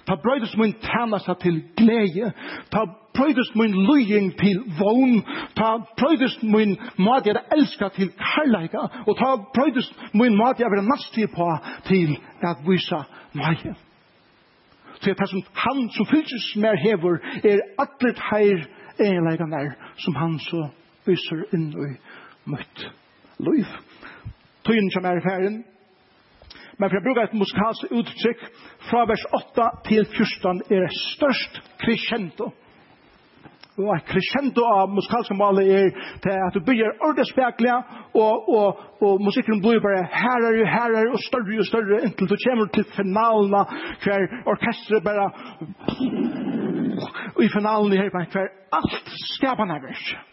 Ta 0.06 0.14
brøydest 0.14 0.58
min 0.58 0.72
tænasta 0.72 1.34
til 1.34 1.62
glede. 1.76 2.32
Ta 2.72 2.80
brøydest 3.14 3.54
min 3.56 3.72
løying 3.88 4.32
til 4.38 4.58
vogn. 4.78 5.22
Ta 5.56 5.68
brøydest 5.98 6.42
min 6.42 6.70
mat 6.98 7.26
jeg 7.26 7.36
elsker 7.56 7.88
til 7.88 8.10
kærleika. 8.10 8.82
Og 9.08 9.16
ta 9.20 9.28
brøydest 9.54 9.92
min 10.14 10.36
mat 10.36 10.60
jeg 10.60 10.70
vil 10.70 10.88
nastig 10.92 11.30
på 11.36 11.48
til 11.84 12.18
at 12.42 12.56
vise 12.68 13.00
meg. 13.34 13.58
Så 15.00 15.10
jeg 15.10 15.16
tar 15.16 15.26
som 15.26 15.42
han 15.54 15.90
som 15.90 16.06
fylses 16.06 16.56
mer 16.56 16.76
hever 16.78 17.18
er 17.44 17.58
atlet 17.82 18.20
heir 18.30 18.66
egenleika 19.00 19.46
mer 19.46 19.74
som 19.96 20.14
han 20.14 20.38
så 20.38 20.68
viser 21.06 21.46
inn 21.54 21.70
i 21.72 21.94
møtt. 22.46 22.90
liv. 23.38 23.66
Tøyen 24.64 24.90
som 24.94 25.04
er 25.04 25.20
ferien. 25.20 25.64
Men 26.82 26.90
for 26.90 26.96
jeg 26.98 27.04
bruker 27.06 27.22
et 27.28 27.34
musikalsk 27.38 27.92
uttrykk 27.98 28.40
fra 28.88 29.04
vers 29.06 29.22
8 29.38 29.66
til 29.86 30.06
14 30.16 30.62
er 30.76 30.88
størst 31.14 31.60
crescendo. 31.82 32.48
Og 33.78 33.92
et 33.94 34.08
crescendo 34.10 34.64
av 34.66 34.90
musikalske 34.90 35.36
målet 35.38 35.70
er 35.76 35.92
til 36.24 36.40
at 36.46 36.56
du 36.56 36.64
begynner 36.66 36.98
ordet 37.06 37.28
spekler, 37.30 37.86
og, 38.18 38.50
og, 38.56 38.82
og 39.06 39.22
musikken 39.28 39.62
blir 39.62 39.78
bare 39.86 40.02
her 40.24 40.48
og 40.48 40.58
jo, 40.58 41.14
og 41.14 41.22
større 41.28 41.60
og 41.62 41.70
større, 41.70 42.02
inntil 42.08 42.32
du 42.32 42.36
kommer 42.42 42.74
til 42.74 42.88
finalen, 42.98 43.54
hver 44.02 44.26
orkestret 44.56 45.06
bare, 45.06 45.30
og 47.36 47.40
i 47.46 47.52
finalen 47.54 47.94
her, 47.94 48.10
hver 48.10 48.52
alt 48.80 49.16
skapende 49.36 49.78
verset 49.86 50.31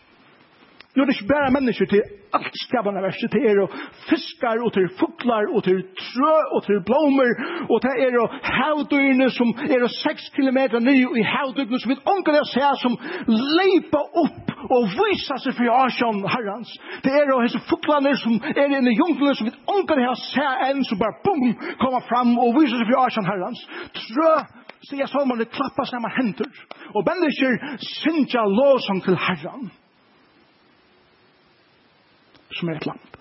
Nu 1.00 1.04
är 1.04 1.08
det 1.08 1.14
inte 1.14 1.34
bara 1.34 1.50
människor 1.50 1.86
till 1.86 2.04
allt 2.32 2.56
skapande 2.68 3.02
verset. 3.02 3.32
Det 3.32 3.44
är 3.52 3.60
och 3.64 3.72
fiskar 4.10 4.66
och 4.66 4.74
till 4.74 4.90
fuklar, 5.00 5.56
och 5.56 5.64
till 5.64 5.82
trö 5.82 6.38
och 6.56 6.64
till 6.68 6.82
blommor. 6.90 7.30
Och 7.72 7.80
det 7.86 7.96
är 8.06 8.14
och 8.24 8.30
havdyrne 8.60 9.30
som 9.30 9.48
är 9.76 9.84
och 9.84 9.92
sex 9.92 10.18
kilometer 10.36 10.80
ny 10.80 10.98
i 11.20 11.24
havdyrne 11.24 11.80
som 11.80 11.90
vi 11.94 11.98
omgår 12.14 12.32
det 12.32 12.46
säga 12.54 12.74
som 12.84 12.94
leipa 13.58 14.02
upp 14.24 14.46
og 14.76 14.84
visa 15.00 15.36
seg 15.44 15.54
for 15.58 15.72
Asjan 15.86 16.20
herrans. 16.36 16.70
Det 17.04 17.12
er 17.16 17.34
og 17.34 17.44
hese 17.46 17.64
fuglene 17.72 18.14
som 18.24 18.34
er 18.62 18.68
inne 18.68 18.92
i 18.92 19.00
junglene 19.02 19.36
som 19.36 19.48
vi 19.48 19.56
omgår 19.76 19.96
det 20.04 20.16
säga 20.34 20.54
en 20.68 20.84
som 20.84 20.98
bara 21.00 21.20
bum, 21.26 21.44
kommer 21.82 22.04
fram 22.12 22.38
og 22.44 22.56
visa 22.60 22.76
seg 22.76 22.88
for 22.92 23.06
Asjan 23.06 23.30
herrans. 23.32 23.68
Trö 24.04 24.32
sier 24.90 25.08
salmerne 25.08 25.48
klappa 25.56 25.84
saman 25.86 26.18
hender. 26.20 26.52
Og 26.96 27.02
mennesker 27.10 27.52
synger 28.04 28.56
låsang 28.60 29.00
til 29.06 29.16
herran 29.28 29.72
som 32.60 32.70
er 32.70 32.76
et 32.80 32.86
lamp. 32.86 33.18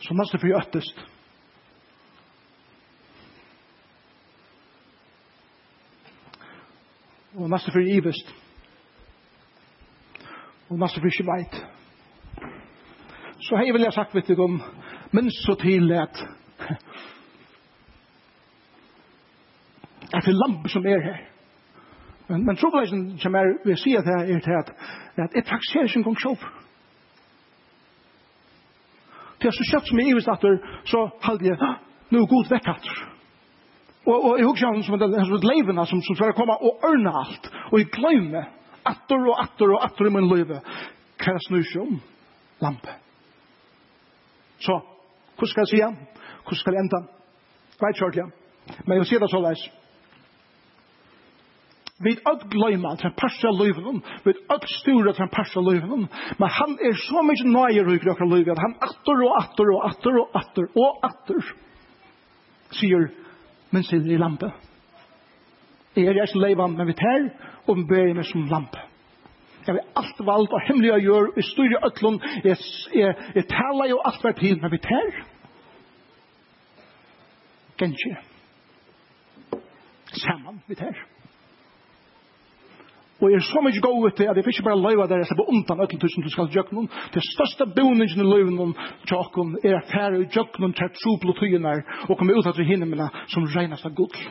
Så 0.00 0.14
måste 0.14 0.38
vi 0.42 0.54
öttest. 0.54 1.06
Og 7.34 7.50
måste 7.50 7.72
vi 7.74 7.96
ivest. 7.96 8.34
Og 10.68 10.78
måste 10.78 11.02
vi 11.02 11.08
ikke 11.12 11.26
veit. 11.26 11.60
Så 13.40 13.56
hei 13.56 13.70
vil 13.72 13.82
jeg 13.86 13.92
sagt, 13.92 14.14
vet 14.14 14.28
du, 14.28 14.42
om 14.42 14.62
minst 15.12 15.46
så 15.46 15.54
til 15.58 15.92
at 15.92 16.26
at 20.20 20.28
det 20.28 20.34
er 20.34 20.40
lampe 20.44 20.68
som 20.68 20.86
er 20.86 21.04
her. 21.04 21.20
Men, 22.30 22.44
men 22.46 22.56
trobeleisen 22.56 23.18
som 23.18 23.34
er 23.34 23.54
vil 23.64 23.78
si 23.80 23.96
at 23.98 24.06
det 24.06 24.16
er 24.20 24.42
til 24.44 24.58
at, 24.58 24.72
at 25.16 25.34
jeg 25.34 25.46
takserer 25.48 25.88
sin 25.90 26.04
gong 26.06 26.18
sjåp. 26.20 26.42
Til 29.40 29.48
jeg 29.48 29.56
så 29.56 29.66
kjøtt 29.70 29.88
som 29.88 29.98
jeg 29.98 30.12
ivist 30.12 30.28
at 30.28 30.44
så 30.92 31.06
halde 31.24 31.48
jeg, 31.48 31.72
nå 32.10 32.20
er 32.20 32.32
god 32.34 32.52
vekk 32.52 32.68
at 32.74 32.90
Og, 34.06 34.24
og 34.24 34.38
jeg 34.38 34.46
husker 34.46 34.66
han 34.66 34.82
som 34.84 34.94
er 34.94 35.18
hans 35.18 35.44
leivene 35.44 35.86
som, 35.86 36.02
som 36.02 36.16
skal 36.16 36.36
komme 36.36 36.56
og 36.60 36.84
ørne 36.84 37.12
alt, 37.22 37.50
og 37.72 37.78
jeg 37.78 37.90
glemmer 37.94 38.48
atter 38.84 39.26
og 39.28 39.42
atter 39.42 39.74
og 39.74 39.84
atter 39.84 40.08
i 40.08 40.12
min 40.14 40.28
løyve. 40.28 40.60
Hva 41.20 41.36
snur 41.46 41.64
seg 41.68 41.82
om? 41.82 41.98
Lampe. 42.60 42.94
Så, 44.60 44.78
hvordan 45.36 45.52
skal 45.52 45.62
jeg 45.66 45.72
si 45.72 45.82
han? 45.84 45.98
Hvordan 46.44 46.60
skal 46.62 46.76
jeg 46.76 46.84
enda? 46.84 47.02
Hva 47.80 47.88
er 47.88 47.98
kjørt, 47.98 48.16
igjen? 48.16 48.32
Men 48.84 48.96
jeg 48.96 49.02
vil 49.02 49.10
si 49.10 49.20
det 49.20 49.30
så 49.32 49.40
leis. 49.44 49.66
Vi 52.00 52.14
öll 52.24 52.44
gløyma 52.48 52.94
til 52.96 53.10
en 53.10 53.16
parst 53.16 53.42
av 53.44 53.58
løyven, 53.60 53.98
vi 54.24 54.32
öll 54.32 54.62
stura 54.72 55.12
til 55.12 55.26
en 55.26 55.32
parst 55.34 55.56
av 55.60 55.66
løyven, 55.66 56.06
men 56.40 56.52
han 56.56 56.78
er 56.80 56.96
så 56.96 57.20
mykje 57.28 57.50
nøyer 57.52 57.90
i 57.92 57.98
grøkra 58.00 58.28
løyvnum, 58.28 58.54
at 58.56 58.62
han 58.64 58.76
atter 58.86 59.24
og 59.26 59.34
atter 59.36 59.72
og 59.74 59.84
atter 59.90 60.20
og 60.22 60.38
atter 60.40 60.70
og 60.80 61.04
atter, 61.10 61.50
sier, 62.78 63.10
min 63.70 63.84
sin 63.84 64.08
i 64.08 64.16
lampe. 64.16 64.48
Jeg 65.96 66.08
er 66.08 66.22
ikke 66.24 66.40
leivan, 66.40 66.78
men 66.78 66.88
vi 66.88 66.96
tar 66.96 67.28
og 67.68 67.76
vi 67.76 67.86
ber 67.92 68.14
meg 68.16 68.24
som 68.30 68.48
lampe. 68.48 68.80
Jeg 69.66 69.76
vil 69.76 69.92
alt 70.00 70.24
valgt 70.24 70.56
og 70.56 70.66
hemmelig 70.70 70.94
å 70.94 71.02
gjøre, 71.04 71.30
vi 71.36 71.46
styrer 71.50 71.76
i 71.76 71.84
øtlun, 71.90 72.18
jeg, 72.46 72.56
jeg, 72.96 73.30
jeg 73.36 73.48
taler 73.52 73.92
jo 73.92 74.00
alt 74.08 74.24
hver 74.24 74.40
tid, 74.40 74.56
men 74.62 74.72
vi 74.72 74.80
tær. 74.88 75.22
Genskje. 77.84 78.16
Saman, 80.16 80.64
vi 80.64 80.80
tar. 80.80 80.96
Saman. 80.96 81.19
Og 83.20 83.32
er 83.32 83.42
så 83.44 83.60
mykje 83.60 83.80
god 83.84 84.10
til 84.16 84.28
at 84.30 84.36
jeg 84.36 84.46
ikke 84.48 84.62
bare 84.68 84.80
løyva 84.80 85.06
der 85.06 85.20
jeg 85.20 85.28
slipper 85.28 85.50
undan 85.52 85.80
ötlen 85.84 86.00
tusen 86.00 86.22
du 86.24 86.30
skal 86.30 86.48
til. 86.48 86.88
Det 87.14 87.22
største 87.34 87.64
boningen 87.76 88.20
i 88.20 88.30
løyvnun 88.32 88.76
tjokken, 89.08 89.58
er 89.64 89.76
at 89.76 89.92
her 89.92 90.16
i 90.16 90.28
jøknun 90.36 90.72
til 90.72 90.88
trubel 91.02 91.30
og 91.30 91.36
tøyunar 91.36 91.84
og 92.08 92.18
kommer 92.18 92.34
ut 92.38 92.54
til 92.54 92.64
himmelen 92.64 93.08
som 93.28 93.44
regnast 93.44 93.86
av 93.86 93.94
gudl. 93.94 94.24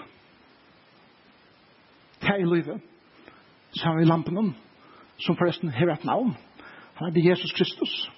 Det 2.22 2.30
er 2.30 2.42
i 2.42 2.50
løyve. 2.50 2.80
Sammen 3.78 4.04
i 4.04 4.10
lampen 4.10 4.56
som 5.20 5.38
forresten 5.38 5.70
har 5.70 5.94
et 5.94 6.06
navn. 6.06 6.34
Han 6.96 7.08
er 7.08 7.30
Jesus 7.30 7.54
Kristus. 7.54 8.12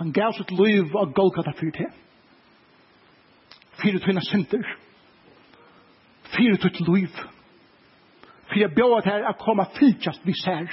Han 0.00 0.12
gav 0.12 0.32
sitt 0.32 0.50
løyv 0.50 0.96
av 0.96 1.12
Golgata 1.12 1.52
fyrt 1.60 1.76
til. 1.76 1.90
Fyrt 3.82 4.06
henne 4.06 4.22
synder. 4.24 4.64
Fyrt 6.32 6.64
henne 6.64 6.88
løyv. 6.88 7.12
Fyrt 7.12 7.37
For 8.48 8.58
jeg 8.58 8.74
bjør 8.74 9.04
her 9.04 9.28
at 9.28 9.38
komme 9.38 9.66
fyrtjast 9.76 10.26
vi 10.26 10.34
ser. 10.44 10.68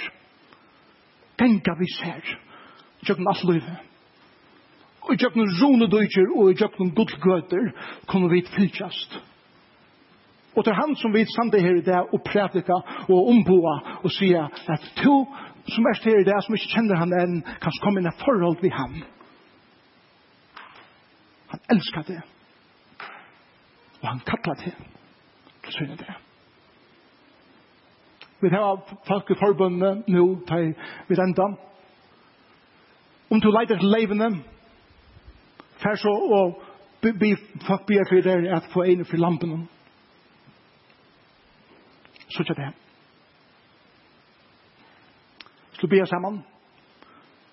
Genga 1.38 1.75
vi 1.79 1.88
ser. 1.99 2.35
Tjøkken 3.05 3.27
alt 3.27 3.43
løyve. 3.43 3.77
Og 5.05 5.13
i 5.13 5.17
tjøkken 5.21 5.49
rone 5.61 5.88
døyker 5.91 6.31
og 6.35 6.51
i 6.51 6.57
tjøkken 6.57 6.93
gudgøter 6.95 7.71
kommer 8.07 8.29
vi 8.31 8.45
fyrtjast. 8.55 9.19
Og 10.55 10.63
det 10.65 10.71
er 10.71 10.79
han 10.81 10.95
som 10.95 11.13
vi 11.13 11.25
samt 11.35 11.55
her 11.61 11.75
i 11.75 11.83
dag 11.83 12.13
og 12.13 12.21
prædika 12.25 12.77
og 13.11 13.27
omboa 13.31 13.75
og 14.03 14.11
sier 14.11 14.47
at 14.71 14.88
to 15.03 15.17
som 15.67 15.85
er 15.89 15.99
her 16.03 16.21
i 16.21 16.27
dag 16.27 16.43
som 16.43 16.55
ikke 16.55 16.71
kjenner 16.73 17.01
han 17.01 17.13
enn 17.19 17.41
kan 17.61 17.79
komme 17.83 17.99
inn 17.99 18.07
i 18.07 18.17
forhold 18.21 18.61
vi 18.61 18.71
han. 18.71 19.01
Han 21.51 21.65
elskar 21.75 22.07
det. 22.07 22.21
Og 24.01 24.07
han 24.07 24.21
kallar 24.29 24.63
det 24.63 24.73
til 25.65 25.73
syne 25.73 25.97
det. 25.99 26.15
Vi 28.45 28.49
har 28.49 28.99
folk 29.08 29.29
i 29.31 29.36
forbundet 29.39 30.03
nå, 30.08 30.23
til 30.45 30.73
vi 31.08 31.15
enda. 31.17 31.45
Om 33.29 33.39
du 33.41 33.47
leiter 33.49 33.79
til 33.81 33.89
leivene, 33.89 34.27
fær 35.81 35.97
så 35.97 36.12
og 36.38 36.60
be 37.01 37.31
folk 37.65 37.88
be 37.88 37.97
for 38.10 38.21
det 38.21 38.51
at 38.53 38.67
få 38.73 38.84
ene 38.84 39.05
for 39.05 39.17
lampene. 39.17 39.63
Så 42.29 42.43
ikke 42.43 42.53
det. 42.60 42.73
Så 45.79 45.88
be 45.88 46.05
sammen. 46.05 46.43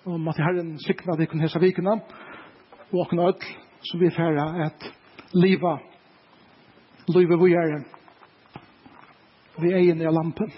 Og 0.05 0.19
måtte 0.19 0.43
Herren 0.43 0.77
sikna 0.79 1.15
det 1.17 1.29
kunne 1.29 1.41
hese 1.41 1.59
vikene, 1.59 1.95
og 2.91 2.99
åkne 2.99 3.21
ødel, 3.21 3.55
så 3.81 3.97
vi 3.97 4.11
færre 4.11 4.65
at 4.65 4.93
liva, 5.33 5.77
livet 7.07 7.39
vi 7.39 7.53
er, 7.53 7.83
vi 9.61 9.71
er 9.71 9.77
inne 9.89 10.03
i 10.03 10.13
lampen. 10.13 10.53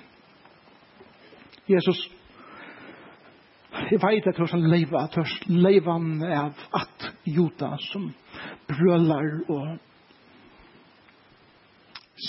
Jesus, 1.70 1.98
jeg 3.92 4.00
vet 4.02 4.28
at 4.30 4.38
han 4.52 4.68
leiva, 4.70 5.00
at 5.08 5.16
han 5.18 5.58
leiva 5.66 5.96
av 6.38 6.60
at 6.78 7.08
juda 7.26 7.72
som 7.90 8.12
brølar 8.70 9.32
og 9.50 9.72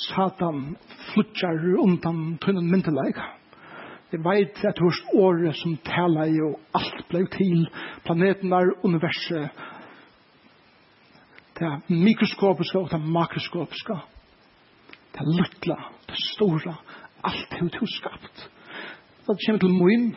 satan 0.06 0.62
flutjar 1.10 1.60
undan 1.84 2.38
tunnen 2.42 2.70
myndelaik. 2.72 3.20
Jeg 4.14 4.24
vet 4.24 4.64
at 4.64 4.80
hans 4.80 5.02
året 5.12 5.60
som 5.60 5.76
tala 5.84 6.26
i 6.32 6.40
og 6.40 6.56
alt 6.78 7.04
blei 7.12 7.26
til 7.36 7.68
planeten 8.08 8.56
er 8.56 8.72
universet. 8.88 9.50
Det 11.56 11.64
er 11.68 11.80
mikroskopiska 11.92 12.78
og 12.80 12.88
det 12.92 12.98
er 13.02 13.10
makroskopiska 13.20 14.00
det 15.16 15.22
er 15.24 15.32
luttla, 15.32 15.76
det 16.04 16.12
er 16.12 16.24
stora. 16.34 16.74
Alt 17.24 17.54
er 17.56 17.70
utskapt 17.80 18.42
Da 19.26 19.32
det 19.32 19.46
kommer 19.46 19.58
til 19.58 19.74
min, 19.74 20.16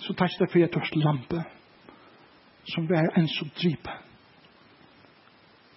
så 0.00 0.14
takk 0.16 0.32
det 0.38 0.46
for 0.48 0.58
jeg 0.58 0.70
tørst 0.72 0.94
lampe, 0.96 1.42
som 2.72 2.86
vi 2.88 2.94
er 2.96 3.08
en 3.20 3.26
som 3.28 3.50
driper, 3.56 3.98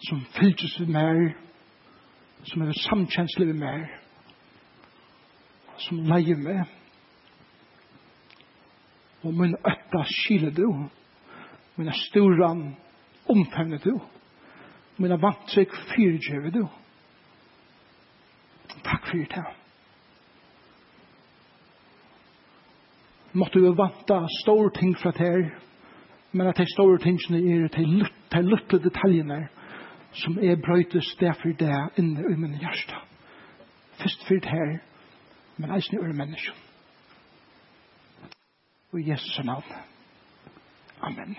som 0.07 0.21
fyltes 0.37 0.77
vi 0.79 0.85
mer, 0.95 1.33
som 2.47 2.61
er 2.61 2.77
samkjenslig 2.85 3.47
vi 3.49 3.55
mer, 3.59 3.83
som 5.77 5.99
leier 6.07 6.39
med, 6.39 6.61
og 9.23 9.33
min 9.41 9.55
øtta 9.55 10.03
skile 10.07 10.53
du, 10.55 10.69
min 11.75 11.91
storan 12.05 12.61
omfemne 13.27 13.81
du, 13.83 13.97
min 15.03 15.17
vantrykk 15.19 15.75
fyrtjøve 15.91 16.53
du. 16.55 16.63
Takk 18.87 19.11
for 19.11 19.27
det. 19.35 19.62
måtte 23.33 23.59
vi 23.59 23.71
vanta 23.77 24.25
store 24.41 24.71
ting 24.79 24.97
fra 24.97 25.11
her, 25.17 25.49
men 26.31 26.47
at 26.47 26.57
de 26.57 26.65
store 26.73 26.97
tingene 26.97 27.39
er 27.39 27.67
de 28.33 28.41
lutte 28.41 28.79
detaljene 28.79 29.47
som 30.13 30.37
er 30.37 30.61
brøytes 30.65 31.15
derfor 31.19 31.55
det 31.59 31.73
inne 31.97 32.25
i 32.29 32.35
min 32.37 32.57
hjerte. 32.59 32.95
Først 34.01 34.27
for 34.27 34.49
her, 34.49 34.77
men 35.57 35.71
eisen 35.71 35.97
i 35.97 36.01
øre 36.01 36.13
mennesker. 36.13 36.53
Og 38.93 39.07
Jesus 39.09 39.39
navn. 39.45 39.63
Amen. 41.01 41.37